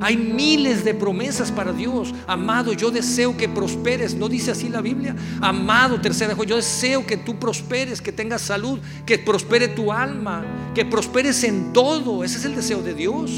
Hay 0.00 0.16
miles 0.16 0.82
de 0.82 0.94
promesas 0.94 1.52
para 1.52 1.72
Dios. 1.72 2.14
Amado, 2.26 2.72
yo 2.72 2.90
deseo 2.90 3.36
que 3.36 3.48
prosperes. 3.48 4.14
¿No 4.14 4.30
dice 4.30 4.50
así 4.50 4.68
la 4.68 4.80
Biblia? 4.80 5.14
Amado, 5.42 6.00
tercera, 6.00 6.34
yo 6.44 6.56
deseo 6.56 7.06
que 7.06 7.18
tú 7.18 7.38
prosperes, 7.38 8.00
que 8.00 8.10
tengas 8.10 8.40
salud, 8.40 8.78
que 9.04 9.18
prospere 9.18 9.68
tu 9.68 9.92
alma, 9.92 10.44
que 10.74 10.86
prosperes 10.86 11.44
en 11.44 11.74
todo. 11.74 12.24
Ese 12.24 12.38
es 12.38 12.44
el 12.46 12.56
deseo 12.56 12.82
de 12.82 12.94
Dios. 12.94 13.30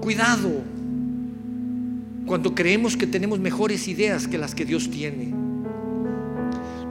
Cuidado 0.00 0.50
cuando 2.26 2.54
creemos 2.54 2.96
que 2.96 3.06
tenemos 3.06 3.38
mejores 3.38 3.86
ideas 3.86 4.26
que 4.26 4.36
las 4.36 4.54
que 4.54 4.64
Dios 4.64 4.90
tiene. 4.90 5.47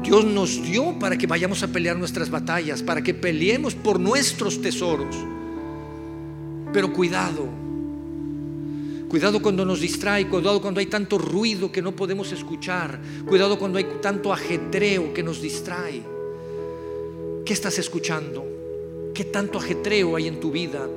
Dios 0.08 0.24
nos 0.24 0.64
dio 0.64 0.98
para 0.98 1.18
que 1.18 1.28
vayamos 1.28 1.64
a 1.64 1.68
pelear 1.68 1.98
nuestras 1.98 2.30
batallas, 2.30 2.82
para 2.82 3.02
que 3.02 3.14
peleemos 3.14 3.76
por 3.76 4.00
nuestros 4.00 4.62
tesoros. 4.62 5.14
Pero 6.72 6.94
cuidado, 6.94 7.46
cuidado 9.10 9.42
cuando 9.42 9.66
nos 9.66 9.82
distrae, 9.82 10.30
cuidado 10.30 10.62
cuando 10.62 10.80
hay 10.80 10.86
tanto 10.86 11.18
ruido 11.18 11.74
que 11.74 11.82
no 11.82 11.94
podemos 11.94 12.32
escuchar, 12.32 13.02
cuidado 13.28 13.60
cuando 13.60 13.80
hay 13.80 13.86
tanto 14.02 14.32
ajetreo 14.32 15.14
que 15.14 15.24
nos 15.24 15.42
distrae. 15.42 16.02
¿Qué 17.46 17.52
estás 17.52 17.78
escuchando? 17.78 18.46
¿Qué 19.14 19.26
tanto 19.26 19.58
ajetreo 19.58 20.16
hay 20.16 20.30
en 20.30 20.40
tu 20.40 20.52
vida? 20.52 20.88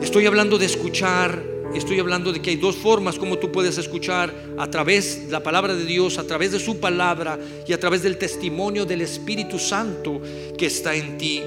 Estoy 0.00 0.26
hablando 0.26 0.58
de 0.58 0.66
escuchar, 0.66 1.42
estoy 1.74 1.98
hablando 1.98 2.32
de 2.32 2.40
que 2.40 2.50
hay 2.50 2.56
dos 2.56 2.76
formas 2.76 3.18
como 3.18 3.38
tú 3.38 3.50
puedes 3.52 3.78
escuchar 3.78 4.32
a 4.58 4.70
través 4.70 5.26
de 5.26 5.32
la 5.32 5.42
palabra 5.42 5.74
de 5.74 5.84
Dios, 5.84 6.18
a 6.18 6.26
través 6.26 6.52
de 6.52 6.58
su 6.58 6.78
palabra 6.78 7.38
y 7.66 7.72
a 7.72 7.80
través 7.80 8.02
del 8.02 8.18
testimonio 8.18 8.84
del 8.84 9.02
Espíritu 9.02 9.58
Santo 9.58 10.20
que 10.56 10.66
está 10.66 10.94
en 10.94 11.18
ti. 11.18 11.42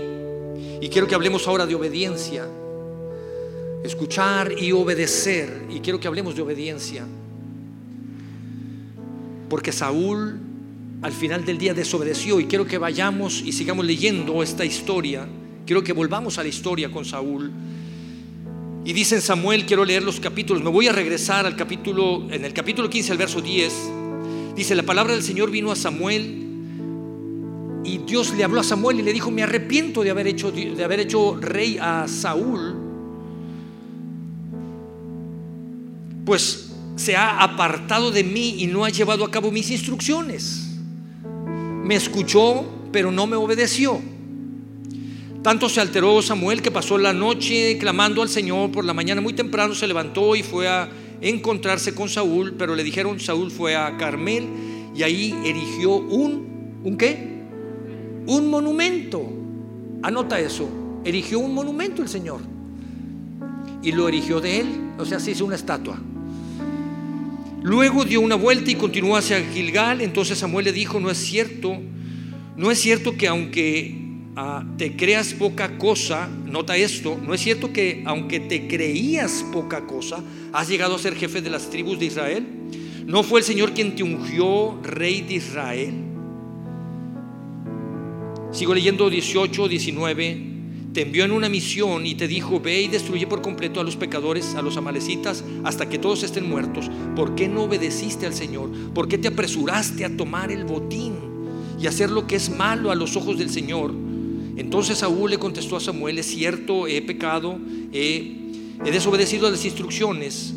Y 0.81 0.89
quiero 0.89 1.07
que 1.07 1.15
hablemos 1.15 1.47
ahora 1.47 1.65
de 1.65 1.75
obediencia. 1.75 2.47
Escuchar 3.83 4.51
y 4.57 4.71
obedecer. 4.71 5.65
Y 5.69 5.79
quiero 5.79 5.99
que 5.99 6.07
hablemos 6.07 6.35
de 6.35 6.41
obediencia. 6.41 7.05
Porque 9.49 9.71
Saúl 9.71 10.39
al 11.01 11.11
final 11.13 11.45
del 11.45 11.57
día 11.57 11.73
desobedeció 11.73 12.39
y 12.39 12.45
quiero 12.45 12.65
que 12.65 12.77
vayamos 12.77 13.41
y 13.41 13.51
sigamos 13.51 13.85
leyendo 13.85 14.43
esta 14.43 14.65
historia. 14.65 15.27
Quiero 15.65 15.83
que 15.83 15.93
volvamos 15.93 16.37
a 16.37 16.43
la 16.43 16.49
historia 16.49 16.91
con 16.91 17.05
Saúl. 17.05 17.51
Y 18.85 18.93
dice 18.93 19.15
en 19.15 19.21
Samuel, 19.21 19.65
quiero 19.65 19.85
leer 19.85 20.03
los 20.03 20.19
capítulos, 20.19 20.63
me 20.63 20.69
voy 20.69 20.87
a 20.87 20.91
regresar 20.91 21.45
al 21.45 21.55
capítulo, 21.55 22.27
en 22.31 22.45
el 22.45 22.53
capítulo 22.53 22.89
15 22.89 23.11
al 23.11 23.17
verso 23.17 23.41
10. 23.41 23.73
Dice, 24.55 24.75
la 24.75 24.83
palabra 24.83 25.13
del 25.13 25.23
Señor 25.23 25.51
vino 25.51 25.71
a 25.71 25.75
Samuel 25.75 26.45
y 27.83 27.97
Dios 27.99 28.33
le 28.35 28.43
habló 28.43 28.61
a 28.61 28.63
Samuel 28.63 28.99
y 28.99 29.03
le 29.03 29.13
dijo, 29.13 29.31
me 29.31 29.43
arrepiento 29.43 30.03
de 30.03 30.09
haber 30.09 30.27
hecho, 30.27 30.51
de 30.51 30.83
haber 30.83 31.01
hecho 31.01 31.37
rey 31.39 31.77
a 31.79 32.07
Saúl 32.07 32.89
pues 36.29 36.69
se 36.95 37.15
ha 37.15 37.41
apartado 37.41 38.11
de 38.11 38.23
mí 38.23 38.57
y 38.59 38.67
no 38.67 38.85
ha 38.85 38.89
llevado 38.89 39.25
a 39.25 39.31
cabo 39.31 39.49
mis 39.49 39.71
instrucciones. 39.71 40.77
Me 41.83 41.95
escuchó, 41.95 42.65
pero 42.91 43.11
no 43.11 43.25
me 43.25 43.35
obedeció. 43.35 43.99
Tanto 45.41 45.69
se 45.69 45.79
alteró 45.79 46.21
Samuel 46.21 46.61
que 46.61 46.69
pasó 46.69 46.97
la 46.97 47.13
noche 47.13 47.77
clamando 47.77 48.21
al 48.21 48.27
Señor. 48.27 48.71
Por 48.71 48.83
la 48.83 48.93
mañana 48.93 49.21
muy 49.21 49.33
temprano 49.33 49.73
se 49.73 49.87
levantó 49.87 50.35
y 50.35 50.43
fue 50.43 50.67
a 50.67 50.89
encontrarse 51.21 51.95
con 51.95 52.09
Saúl, 52.09 52.55
pero 52.57 52.75
le 52.75 52.83
dijeron, 52.83 53.19
Saúl 53.21 53.49
fue 53.49 53.75
a 53.75 53.95
Carmel 53.97 54.47
y 54.95 55.03
ahí 55.03 55.33
erigió 55.45 55.95
un, 55.95 56.81
¿un 56.83 56.97
qué? 56.97 57.39
Un 58.25 58.49
monumento. 58.49 59.31
Anota 60.03 60.39
eso. 60.41 60.67
Erigió 61.05 61.39
un 61.39 61.53
monumento 61.53 62.01
el 62.01 62.09
Señor. 62.09 62.41
Y 63.81 63.93
lo 63.93 64.09
erigió 64.09 64.41
de 64.41 64.59
él. 64.59 64.67
O 64.97 65.05
sea, 65.05 65.21
se 65.21 65.31
hizo 65.31 65.45
una 65.45 65.55
estatua. 65.55 65.97
Luego 67.63 68.03
dio 68.03 68.19
una 68.19 68.35
vuelta 68.35 68.71
y 68.71 68.75
continuó 68.75 69.15
hacia 69.15 69.41
Gilgal. 69.41 70.01
Entonces 70.01 70.37
Samuel 70.37 70.65
le 70.65 70.73
dijo, 70.73 70.99
no 70.99 71.09
es 71.09 71.17
cierto, 71.17 71.77
no 72.57 72.71
es 72.71 72.79
cierto 72.79 73.15
que 73.15 73.29
aunque 73.29 74.08
ah, 74.39 74.63
te 74.77 74.95
creas 74.95 75.33
poca 75.33 75.77
cosa, 75.77 76.29
nota 76.45 76.77
esto, 76.77 77.19
no 77.21 77.33
es 77.33 77.41
cierto 77.41 77.73
que 77.73 78.03
aunque 78.05 78.39
te 78.39 78.67
creías 78.67 79.45
poca 79.51 79.85
cosa, 79.85 80.23
has 80.53 80.69
llegado 80.69 80.95
a 80.95 80.99
ser 80.99 81.15
jefe 81.15 81.41
de 81.41 81.49
las 81.49 81.69
tribus 81.69 81.99
de 81.99 82.05
Israel. 82.05 82.47
¿No 83.05 83.23
fue 83.23 83.39
el 83.39 83.45
Señor 83.45 83.73
quien 83.73 83.95
te 83.95 84.03
ungió 84.03 84.79
rey 84.83 85.21
de 85.21 85.35
Israel? 85.35 85.93
Sigo 88.51 88.73
leyendo 88.73 89.09
18, 89.09 89.67
19 89.67 90.49
te 90.93 91.03
envió 91.03 91.23
en 91.23 91.31
una 91.31 91.49
misión 91.49 92.05
y 92.05 92.15
te 92.15 92.27
dijo, 92.27 92.59
ve 92.59 92.81
y 92.81 92.87
destruye 92.87 93.27
por 93.27 93.41
completo 93.41 93.79
a 93.79 93.83
los 93.83 93.95
pecadores, 93.95 94.55
a 94.55 94.61
los 94.61 94.75
amalecitas, 94.75 95.43
hasta 95.63 95.87
que 95.87 95.99
todos 95.99 96.23
estén 96.23 96.49
muertos. 96.49 96.89
¿Por 97.15 97.35
qué 97.35 97.47
no 97.47 97.63
obedeciste 97.63 98.25
al 98.25 98.33
Señor? 98.33 98.71
¿Por 98.93 99.07
qué 99.07 99.17
te 99.17 99.27
apresuraste 99.27 100.03
a 100.03 100.17
tomar 100.17 100.51
el 100.51 100.65
botín 100.65 101.13
y 101.79 101.85
hacer 101.85 102.09
lo 102.09 102.25
que 102.25 102.35
es 102.35 102.49
malo 102.49 102.89
a 102.89 102.95
los 102.95 103.15
ojos 103.15 103.37
del 103.37 103.51
Señor? 103.51 103.93
Entonces 104.59 104.97
Saúl 104.97 105.29
le 105.31 105.37
contestó 105.37 105.77
a 105.77 105.79
Samuel, 105.79 106.19
es 106.19 106.25
cierto, 106.25 106.85
he 106.85 107.01
pecado, 107.01 107.57
he, 107.93 108.51
he 108.83 108.91
desobedecido 108.91 109.47
a 109.47 109.51
las 109.51 109.63
instrucciones 109.63 110.53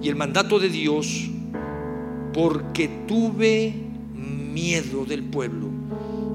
y 0.00 0.08
el 0.08 0.14
mandato 0.14 0.60
de 0.60 0.68
Dios, 0.68 1.28
porque 2.32 2.88
tuve 3.08 3.74
miedo 4.14 5.04
del 5.04 5.24
pueblo 5.24 5.66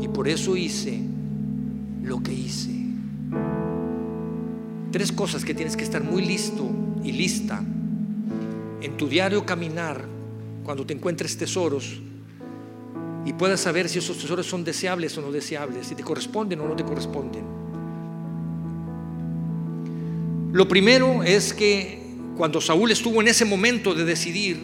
y 0.01 0.09
por 0.09 0.27
eso 0.27 0.57
hice 0.57 0.99
lo 2.03 2.21
que 2.21 2.33
hice. 2.33 2.71
Tres 4.91 5.13
cosas 5.13 5.45
que 5.45 5.53
tienes 5.53 5.77
que 5.77 5.85
estar 5.85 6.03
muy 6.03 6.25
listo 6.25 6.69
y 7.05 7.13
lista 7.13 7.63
en 8.81 8.97
tu 8.97 9.07
diario 9.07 9.45
caminar 9.45 10.03
cuando 10.65 10.85
te 10.85 10.93
encuentres 10.93 11.37
tesoros 11.37 12.01
y 13.25 13.33
puedas 13.33 13.61
saber 13.61 13.87
si 13.87 13.99
esos 13.99 14.17
tesoros 14.17 14.47
son 14.47 14.63
deseables 14.63 15.17
o 15.17 15.21
no 15.21 15.31
deseables, 15.31 15.87
si 15.87 15.95
te 15.95 16.03
corresponden 16.03 16.59
o 16.59 16.67
no 16.67 16.75
te 16.75 16.83
corresponden. 16.83 17.43
Lo 20.53 20.67
primero 20.67 21.23
es 21.23 21.53
que 21.53 21.99
cuando 22.35 22.59
Saúl 22.59 22.91
estuvo 22.91 23.21
en 23.21 23.27
ese 23.27 23.45
momento 23.45 23.93
de 23.93 24.03
decidir, 24.03 24.59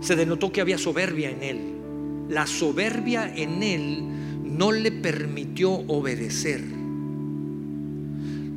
se 0.00 0.16
denotó 0.16 0.52
que 0.52 0.60
había 0.60 0.78
soberbia 0.78 1.30
en 1.30 1.42
él. 1.42 1.60
La 2.28 2.46
soberbia 2.46 3.32
en 3.34 3.62
él 3.62 4.02
no 4.44 4.72
le 4.72 4.92
permitió 4.92 5.70
obedecer. 5.70 6.62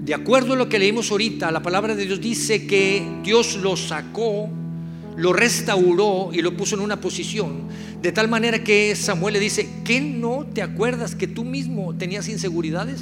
De 0.04 0.14
acuerdo 0.14 0.54
a 0.54 0.56
lo 0.56 0.70
que 0.70 0.80
leímos 0.80 1.12
ahorita, 1.12 1.52
la 1.52 1.62
palabra 1.62 1.96
de 1.96 2.06
Dios 2.06 2.20
dice 2.20 2.66
que 2.66 3.06
Dios 3.24 3.58
lo 3.58 3.78
sacó, 3.78 4.50
lo 5.20 5.34
restauró 5.34 6.30
y 6.32 6.42
lo 6.42 6.56
puso 6.56 6.76
en 6.76 6.82
una 6.82 7.02
posición. 7.02 7.64
De 8.02 8.14
tal 8.14 8.30
manera 8.30 8.64
que 8.64 8.96
Samuel 8.96 9.34
le 9.34 9.42
dice, 9.42 9.68
¿qué 9.84 10.00
no 10.00 10.46
te 10.54 10.62
acuerdas 10.62 11.14
que 11.14 11.28
tú 11.28 11.44
mismo 11.44 11.94
tenías 11.94 12.30
inseguridades? 12.30 13.02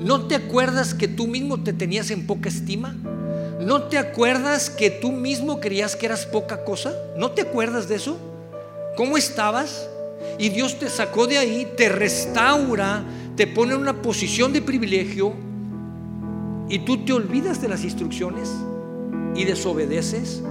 ¿No 0.00 0.26
te 0.26 0.36
acuerdas 0.36 0.94
que 0.94 1.08
tú 1.08 1.26
mismo 1.26 1.64
te 1.64 1.72
tenías 1.72 2.12
en 2.12 2.24
poca 2.24 2.48
estima? 2.48 2.94
¿No 3.60 3.82
te 3.82 3.98
acuerdas 3.98 4.70
que 4.70 4.90
tú 4.90 5.10
mismo 5.10 5.58
creías 5.58 5.96
que 5.96 6.06
eras 6.06 6.24
poca 6.24 6.64
cosa? 6.64 6.94
¿No 7.18 7.32
te 7.32 7.42
acuerdas 7.42 7.88
de 7.88 7.96
eso? 7.96 8.16
¿Cómo 8.96 9.16
estabas? 9.16 9.88
Y 10.38 10.50
Dios 10.50 10.78
te 10.78 10.88
sacó 10.88 11.26
de 11.26 11.38
ahí, 11.38 11.66
te 11.76 11.88
restaura, 11.88 13.02
te 13.34 13.48
pone 13.48 13.74
en 13.74 13.80
una 13.80 14.02
posición 14.02 14.52
de 14.52 14.62
privilegio 14.62 15.34
y 16.68 16.78
tú 16.80 17.04
te 17.04 17.12
olvidas 17.12 17.60
de 17.60 17.68
las 17.68 17.82
instrucciones 17.82 18.50
y 19.34 19.44
desobedeces. 19.44 20.42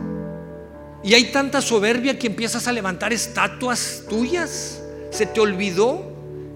Y 1.06 1.13
hay 1.13 1.26
tanta 1.26 1.62
soberbia 1.62 2.18
que 2.18 2.26
empiezas 2.26 2.68
a 2.68 2.72
levantar 2.72 3.13
estatuas 3.13 4.06
tuyas. 4.10 4.82
¿Se 5.12 5.28
te 5.28 5.39
olvidó? 5.39 6.04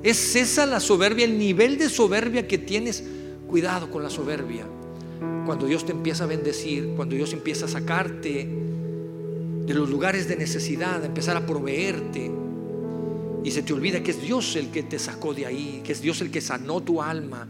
¿Es 0.01 0.35
esa 0.35 0.65
la 0.65 0.79
soberbia, 0.79 1.25
el 1.25 1.37
nivel 1.37 1.77
de 1.77 1.87
soberbia 1.87 2.47
que 2.47 2.57
tienes? 2.57 3.03
Cuidado 3.47 3.91
con 3.91 4.01
la 4.01 4.09
soberbia. 4.09 4.65
Cuando 5.45 5.67
Dios 5.67 5.85
te 5.85 5.91
empieza 5.91 6.23
a 6.23 6.27
bendecir, 6.27 6.93
cuando 6.95 7.15
Dios 7.15 7.31
empieza 7.33 7.65
a 7.65 7.67
sacarte 7.67 8.49
de 9.67 9.73
los 9.75 9.87
lugares 9.87 10.27
de 10.27 10.35
necesidad, 10.35 11.03
a 11.03 11.05
empezar 11.05 11.37
a 11.37 11.45
proveerte, 11.45 12.31
y 13.43 13.51
se 13.51 13.61
te 13.61 13.71
olvida 13.71 14.01
que 14.01 14.11
es 14.11 14.21
Dios 14.21 14.55
el 14.55 14.71
que 14.71 14.81
te 14.81 14.97
sacó 14.97 15.35
de 15.35 15.45
ahí, 15.45 15.81
que 15.83 15.91
es 15.91 16.01
Dios 16.01 16.21
el 16.21 16.31
que 16.31 16.41
sanó 16.41 16.81
tu 16.81 17.03
alma, 17.03 17.47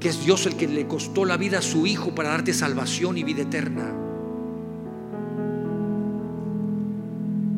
que 0.00 0.08
es 0.08 0.24
Dios 0.24 0.46
el 0.46 0.56
que 0.56 0.66
le 0.66 0.88
costó 0.88 1.24
la 1.24 1.36
vida 1.36 1.58
a 1.58 1.62
su 1.62 1.86
Hijo 1.86 2.12
para 2.12 2.30
darte 2.30 2.52
salvación 2.52 3.18
y 3.18 3.22
vida 3.22 3.42
eterna. 3.42 4.05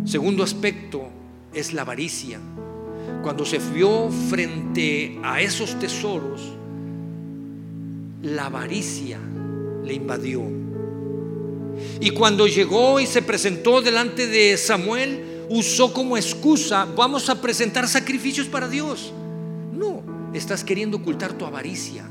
Segundo 0.08 0.42
aspecto 0.42 1.02
es 1.52 1.74
la 1.74 1.82
avaricia. 1.82 2.40
Cuando 3.22 3.44
se 3.44 3.58
vio 3.58 4.08
frente 4.30 5.18
a 5.22 5.42
esos 5.42 5.78
tesoros, 5.78 6.40
la 8.22 8.46
avaricia 8.46 9.18
le 9.84 9.92
invadió. 9.92 10.44
Y 12.00 12.08
cuando 12.12 12.46
llegó 12.46 13.00
y 13.00 13.06
se 13.06 13.20
presentó 13.20 13.82
delante 13.82 14.26
de 14.26 14.56
Samuel, 14.56 15.44
usó 15.50 15.92
como 15.92 16.16
excusa, 16.16 16.86
vamos 16.96 17.28
a 17.28 17.42
presentar 17.42 17.86
sacrificios 17.86 18.46
para 18.46 18.66
Dios. 18.66 19.12
No, 19.74 20.02
estás 20.32 20.64
queriendo 20.64 20.96
ocultar 20.96 21.34
tu 21.34 21.44
avaricia. 21.44 22.08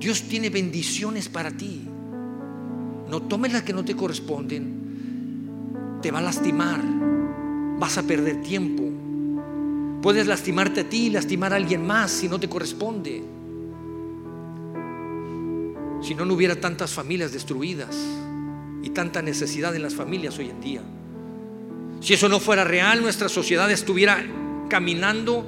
Dios 0.00 0.22
tiene 0.22 0.50
bendiciones 0.50 1.28
para 1.28 1.52
ti. 1.52 1.82
No 3.08 3.22
tomes 3.22 3.52
las 3.52 3.62
que 3.62 3.72
no 3.72 3.84
te 3.84 3.94
corresponden. 3.94 4.82
Te 6.02 6.10
va 6.10 6.18
a 6.18 6.22
lastimar. 6.22 7.03
Vas 7.78 7.98
a 7.98 8.02
perder 8.02 8.42
tiempo. 8.42 8.84
Puedes 10.02 10.26
lastimarte 10.26 10.82
a 10.82 10.88
ti 10.88 11.06
y 11.06 11.10
lastimar 11.10 11.52
a 11.52 11.56
alguien 11.56 11.86
más 11.86 12.10
si 12.10 12.28
no 12.28 12.38
te 12.38 12.48
corresponde. 12.48 13.22
Si 16.02 16.14
no, 16.14 16.26
no 16.26 16.34
hubiera 16.34 16.56
tantas 16.56 16.92
familias 16.92 17.32
destruidas 17.32 17.96
y 18.82 18.90
tanta 18.90 19.22
necesidad 19.22 19.74
en 19.74 19.82
las 19.82 19.94
familias 19.94 20.38
hoy 20.38 20.50
en 20.50 20.60
día. 20.60 20.82
Si 22.00 22.12
eso 22.12 22.28
no 22.28 22.38
fuera 22.38 22.64
real, 22.64 23.00
nuestra 23.00 23.30
sociedad 23.30 23.70
estuviera 23.70 24.22
caminando 24.68 25.46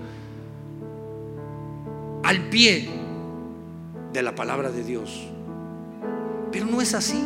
al 2.22 2.48
pie 2.48 2.88
de 4.14 4.22
la 4.22 4.34
palabra 4.34 4.70
de 4.70 4.82
Dios. 4.82 5.28
Pero 6.50 6.64
no 6.64 6.80
es 6.80 6.94
así. 6.94 7.22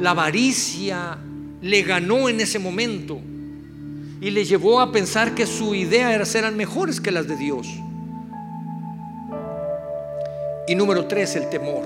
La 0.00 0.12
avaricia 0.12 1.18
le 1.60 1.82
ganó 1.82 2.30
en 2.30 2.40
ese 2.40 2.58
momento 2.58 3.20
y 4.20 4.30
le 4.30 4.44
llevó 4.44 4.80
a 4.80 4.92
pensar 4.92 5.34
que 5.34 5.46
su 5.46 5.74
idea 5.74 6.14
era 6.14 6.24
ser 6.26 6.50
mejores 6.52 7.00
que 7.00 7.10
las 7.10 7.26
de 7.26 7.36
Dios. 7.36 7.66
Y 10.68 10.74
número 10.74 11.06
tres, 11.06 11.36
el 11.36 11.48
temor. 11.48 11.84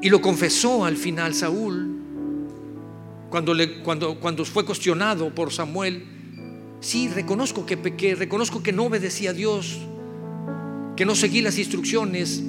Y 0.00 0.08
lo 0.08 0.20
confesó 0.20 0.84
al 0.84 0.96
final 0.96 1.34
Saúl 1.34 1.94
cuando, 3.30 3.54
le, 3.54 3.82
cuando, 3.82 4.18
cuando 4.18 4.44
fue 4.44 4.64
cuestionado 4.64 5.34
por 5.34 5.52
Samuel. 5.52 6.04
Sí, 6.80 7.08
reconozco 7.08 7.64
que 7.66 7.76
pequé, 7.76 8.14
reconozco 8.14 8.62
que 8.62 8.72
no 8.72 8.84
obedecía 8.84 9.30
a 9.30 9.32
Dios, 9.32 9.78
que 10.96 11.04
no 11.04 11.14
seguí 11.14 11.42
las 11.42 11.58
instrucciones. 11.58 12.42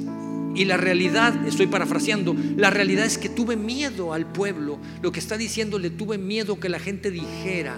Y 0.56 0.65
la 0.65 0.78
realidad, 0.78 1.46
estoy 1.46 1.68
parafraseando, 1.68 2.36
la 2.56 2.70
realidad 2.70 3.06
es 3.06 3.18
que 3.18 3.30
tuve 3.30 3.56
miedo 3.56 4.13
al 4.13 4.26
pueblo. 4.26 4.80
Lo 5.02 5.12
que 5.12 5.20
está 5.20 5.38
diciendo, 5.38 5.80
le 5.80 5.89
tuve 5.89 6.18
miedo 6.18 6.60
que 6.60 6.70
la 6.70 6.80
gente 6.80 7.12
dijera, 7.12 7.78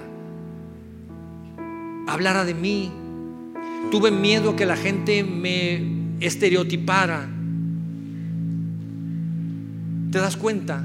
hablara 2.08 2.46
de 2.46 2.54
mí. 2.54 2.92
Tuve 3.92 4.12
miedo 4.12 4.56
que 4.56 4.66
la 4.66 4.76
gente 4.76 5.24
me 5.24 6.18
estereotipara. 6.20 7.30
¿Te 10.12 10.20
das 10.20 10.38
cuenta? 10.38 10.84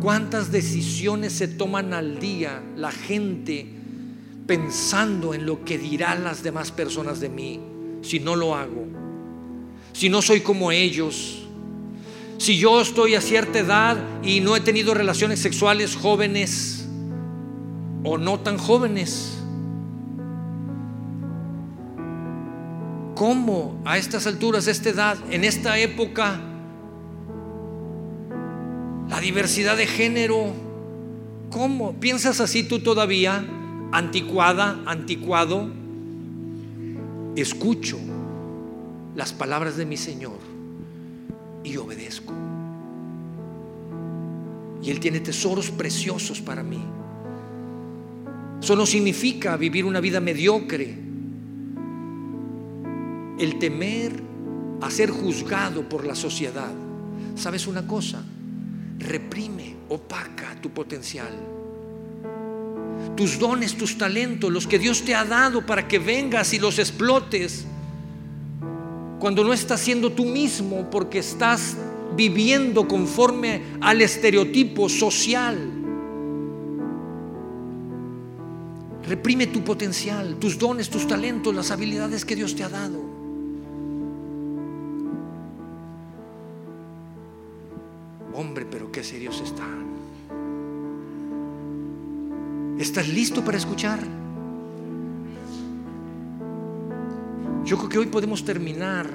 ¿Cuántas 0.00 0.50
decisiones 0.50 1.32
se 1.34 1.48
toman 1.48 1.92
al 1.92 2.18
día 2.18 2.62
la 2.76 2.90
gente 2.90 3.66
pensando 4.46 5.34
en 5.34 5.46
lo 5.46 5.64
que 5.64 5.78
dirán 5.78 6.24
las 6.24 6.42
demás 6.42 6.72
personas 6.72 7.20
de 7.20 7.28
mí? 7.28 7.60
si 8.02 8.20
no 8.20 8.36
lo 8.36 8.54
hago? 8.54 8.99
Si 9.92 10.08
no 10.08 10.22
soy 10.22 10.40
como 10.40 10.72
ellos. 10.72 11.42
Si 12.38 12.56
yo 12.56 12.80
estoy 12.80 13.14
a 13.14 13.20
cierta 13.20 13.58
edad 13.58 13.98
y 14.22 14.40
no 14.40 14.56
he 14.56 14.60
tenido 14.60 14.94
relaciones 14.94 15.40
sexuales 15.40 15.96
jóvenes 15.96 16.88
o 18.02 18.16
no 18.16 18.40
tan 18.40 18.56
jóvenes. 18.56 19.36
¿Cómo 23.14 23.82
a 23.84 23.98
estas 23.98 24.26
alturas, 24.26 24.66
a 24.66 24.70
esta 24.70 24.88
edad, 24.88 25.18
en 25.30 25.44
esta 25.44 25.78
época, 25.78 26.40
la 29.10 29.20
diversidad 29.20 29.76
de 29.76 29.86
género, 29.86 30.54
¿cómo? 31.50 31.92
¿Piensas 32.00 32.40
así 32.40 32.62
tú 32.62 32.80
todavía? 32.80 33.44
Anticuada, 33.92 34.80
anticuado 34.86 35.68
escucho 37.36 37.98
las 39.20 39.34
palabras 39.34 39.76
de 39.76 39.84
mi 39.84 39.98
Señor 39.98 40.38
y 41.62 41.76
obedezco. 41.76 42.32
Y 44.82 44.90
Él 44.90 44.98
tiene 44.98 45.20
tesoros 45.20 45.70
preciosos 45.70 46.40
para 46.40 46.62
mí. 46.62 46.82
Eso 48.62 48.74
no 48.74 48.86
significa 48.86 49.58
vivir 49.58 49.84
una 49.84 50.00
vida 50.00 50.20
mediocre. 50.20 50.96
El 53.38 53.58
temer 53.58 54.22
a 54.80 54.90
ser 54.90 55.10
juzgado 55.10 55.86
por 55.86 56.06
la 56.06 56.14
sociedad. 56.14 56.72
¿Sabes 57.36 57.66
una 57.66 57.86
cosa? 57.86 58.24
Reprime, 59.00 59.76
opaca 59.90 60.58
tu 60.62 60.70
potencial. 60.70 61.34
Tus 63.18 63.38
dones, 63.38 63.76
tus 63.76 63.98
talentos, 63.98 64.50
los 64.50 64.66
que 64.66 64.78
Dios 64.78 65.02
te 65.02 65.14
ha 65.14 65.26
dado 65.26 65.66
para 65.66 65.86
que 65.86 65.98
vengas 65.98 66.54
y 66.54 66.58
los 66.58 66.78
explotes. 66.78 67.66
Cuando 69.20 69.44
no 69.44 69.52
estás 69.52 69.80
siendo 69.80 70.10
tú 70.10 70.24
mismo 70.24 70.88
porque 70.90 71.18
estás 71.18 71.76
viviendo 72.16 72.88
conforme 72.88 73.62
al 73.82 74.00
estereotipo 74.00 74.88
social. 74.88 75.58
Reprime 79.06 79.46
tu 79.46 79.62
potencial, 79.62 80.36
tus 80.36 80.58
dones, 80.58 80.88
tus 80.88 81.06
talentos, 81.06 81.54
las 81.54 81.70
habilidades 81.70 82.24
que 82.24 82.34
Dios 82.34 82.56
te 82.56 82.64
ha 82.64 82.70
dado. 82.70 82.98
Hombre, 88.32 88.66
pero 88.70 88.90
qué 88.90 89.04
serios 89.04 89.38
están. 89.42 89.90
¿Estás 92.78 93.06
listo 93.08 93.44
para 93.44 93.58
escuchar? 93.58 94.00
Yo 97.70 97.78
creo 97.78 97.88
que 97.88 97.98
hoy 97.98 98.06
podemos 98.06 98.44
terminar 98.44 99.08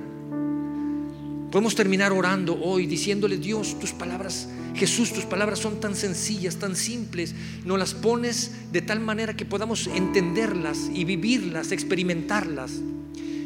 Podemos 1.51 1.75
terminar 1.75 2.11
orando 2.11 2.57
hoy 2.61 2.85
diciéndole, 2.85 3.37
Dios, 3.37 3.79
tus 3.79 3.91
palabras, 3.93 4.49
Jesús, 4.73 5.13
tus 5.13 5.23
palabras 5.23 5.59
son 5.59 5.79
tan 5.79 5.95
sencillas, 5.95 6.57
tan 6.57 6.75
simples. 6.75 7.33
Nos 7.63 7.79
las 7.79 7.93
pones 7.93 8.51
de 8.73 8.81
tal 8.81 8.99
manera 8.99 9.37
que 9.37 9.45
podamos 9.45 9.87
entenderlas 9.87 10.89
y 10.93 11.05
vivirlas, 11.05 11.71
experimentarlas. 11.71 12.81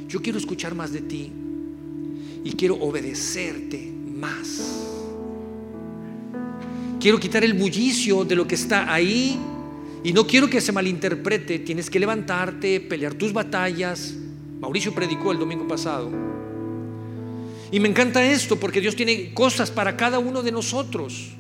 Yo 0.08 0.24
quiero 0.24 0.40
escuchar 0.40 0.74
más 0.74 0.92
de 0.92 1.02
ti 1.02 1.32
y 2.44 2.52
quiero 2.54 2.76
obedecerte 2.78 3.92
más. 4.16 4.60
Quiero 7.00 7.20
quitar 7.20 7.44
el 7.44 7.54
bullicio 7.54 8.26
de 8.26 8.36
lo 8.36 8.48
que 8.48 8.56
está 8.56 8.92
ahí 8.92 9.40
y 10.04 10.14
no 10.14 10.26
quiero 10.26 10.50
que 10.50 10.62
se 10.62 10.72
malinterprete. 10.72 11.60
Tienes 11.60 11.92
que 11.92 12.00
levantarte, 12.00 12.80
pelear 12.80 13.14
tus 13.14 13.34
batallas. 13.34 14.16
Mauricio 14.60 14.94
predicó 14.94 15.32
el 15.32 15.40
domingo 15.40 15.68
pasado 15.68 16.10
y 17.72 17.80
me 17.80 17.88
encanta 17.88 18.24
esto 18.24 18.60
porque 18.60 18.82
Dios 18.82 18.96
tiene 18.96 19.34
cosas 19.34 19.70
para 19.70 19.96
cada 19.96 20.20
uno 20.20 20.42
de 20.42 20.52
nosotros. 20.52 21.32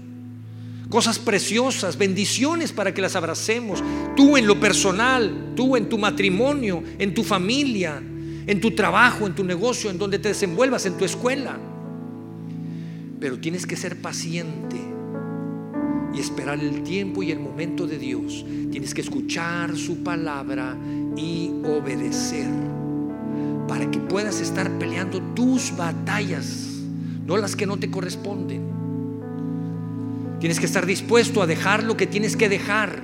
Cosas 0.90 1.20
preciosas, 1.20 1.98
bendiciones 1.98 2.72
para 2.72 2.94
que 2.94 3.02
las 3.02 3.16
abracemos. 3.16 3.84
Tú 4.16 4.38
en 4.38 4.48
lo 4.48 4.60
personal, 4.60 5.54
tú 5.56 5.76
en 5.76 5.88
tu 5.88 5.98
matrimonio, 5.98 6.84
en 6.98 7.14
tu 7.14 7.24
familia, 7.24 8.02
en 8.48 8.62
tu 8.62 8.72
trabajo, 8.72 9.28
en 9.28 9.36
tu 9.36 9.44
negocio, 9.44 9.90
en 9.90 9.98
donde 9.98 10.20
te 10.20 10.30
desenvuelvas, 10.30 10.86
en 10.86 10.98
tu 10.98 11.06
escuela. 11.06 11.58
Pero 13.20 13.40
tienes 13.40 13.66
que 13.66 13.76
ser 13.76 14.02
paciente 14.02 14.78
y 16.14 16.20
esperar 16.20 16.60
el 16.60 16.84
tiempo 16.84 17.22
y 17.22 17.32
el 17.32 17.40
momento 17.40 17.86
de 17.86 17.98
Dios. 18.00 18.46
Tienes 18.72 18.94
que 18.94 19.02
escuchar 19.02 19.76
su 19.78 20.04
palabra 20.04 20.76
y 21.16 21.52
obedecer 21.66 22.79
para 23.70 23.90
que 23.92 24.00
puedas 24.00 24.42
estar 24.42 24.80
peleando 24.80 25.22
tus 25.36 25.78
batallas, 25.78 26.82
no 27.28 27.38
las 27.38 27.56
que 27.56 27.68
no 27.68 27.78
te 27.78 27.92
corresponden. 27.92 28.64
Tienes 30.40 30.60
que 30.60 30.66
estar 30.66 30.88
dispuesto 30.88 31.44
a 31.44 31.48
dejar 31.48 31.84
lo 31.84 31.96
que 31.96 32.08
tienes 32.08 32.36
que 32.36 32.50
dejar. 32.50 33.04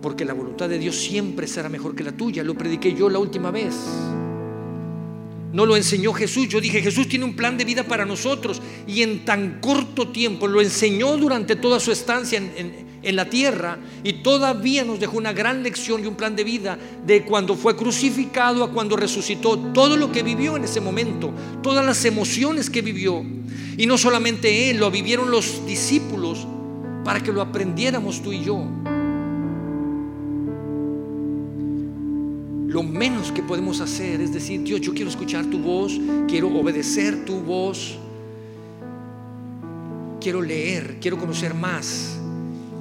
Porque 0.00 0.24
la 0.24 0.34
voluntad 0.34 0.68
de 0.68 0.78
Dios 0.78 0.96
siempre 0.96 1.48
será 1.48 1.68
mejor 1.68 1.96
que 1.96 2.04
la 2.04 2.12
tuya. 2.12 2.44
Lo 2.44 2.54
prediqué 2.54 2.94
yo 2.94 3.10
la 3.10 3.18
última 3.18 3.50
vez. 3.50 3.74
No 5.52 5.66
lo 5.66 5.74
enseñó 5.74 6.12
Jesús. 6.12 6.48
Yo 6.48 6.60
dije, 6.60 6.80
Jesús 6.80 7.08
tiene 7.08 7.24
un 7.24 7.34
plan 7.34 7.58
de 7.58 7.64
vida 7.64 7.82
para 7.82 8.04
nosotros. 8.04 8.62
Y 8.86 9.02
en 9.02 9.24
tan 9.24 9.60
corto 9.60 10.10
tiempo 10.10 10.46
lo 10.46 10.60
enseñó 10.60 11.16
durante 11.16 11.56
toda 11.56 11.80
su 11.80 11.90
estancia 11.90 12.38
en, 12.38 12.85
en 13.02 13.16
la 13.16 13.28
tierra 13.28 13.78
y 14.02 14.14
todavía 14.14 14.84
nos 14.84 15.00
dejó 15.00 15.18
una 15.18 15.32
gran 15.32 15.62
lección 15.62 16.02
y 16.02 16.06
un 16.06 16.14
plan 16.14 16.36
de 16.36 16.44
vida 16.44 16.78
de 17.06 17.24
cuando 17.24 17.54
fue 17.54 17.76
crucificado 17.76 18.64
a 18.64 18.70
cuando 18.70 18.96
resucitó, 18.96 19.58
todo 19.58 19.96
lo 19.96 20.10
que 20.10 20.22
vivió 20.22 20.56
en 20.56 20.64
ese 20.64 20.80
momento, 20.80 21.32
todas 21.62 21.84
las 21.84 22.04
emociones 22.04 22.70
que 22.70 22.82
vivió. 22.82 23.24
Y 23.76 23.86
no 23.86 23.98
solamente 23.98 24.70
él, 24.70 24.78
lo 24.78 24.90
vivieron 24.90 25.30
los 25.30 25.66
discípulos 25.66 26.46
para 27.04 27.20
que 27.20 27.32
lo 27.32 27.42
aprendiéramos 27.42 28.22
tú 28.22 28.32
y 28.32 28.42
yo. 28.42 28.64
Lo 32.68 32.82
menos 32.82 33.32
que 33.32 33.42
podemos 33.42 33.80
hacer 33.80 34.20
es 34.20 34.32
decir, 34.32 34.62
Dios, 34.62 34.80
yo 34.80 34.92
quiero 34.92 35.08
escuchar 35.08 35.46
tu 35.46 35.58
voz, 35.58 35.98
quiero 36.28 36.48
obedecer 36.48 37.24
tu 37.24 37.40
voz, 37.40 37.96
quiero 40.20 40.42
leer, 40.42 40.98
quiero 41.00 41.16
conocer 41.16 41.54
más 41.54 42.18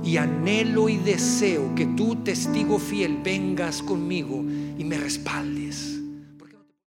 y 0.05 0.17
anhelo 0.17 0.87
y 0.87 0.97
deseo 0.97 1.73
que 1.73 1.87
tú, 1.87 2.15
testigo 2.17 2.77
fiel, 2.77 3.17
vengas 3.23 3.81
conmigo 3.81 4.43
y 4.77 4.83
me 4.83 4.97
respaldes. 4.97 5.94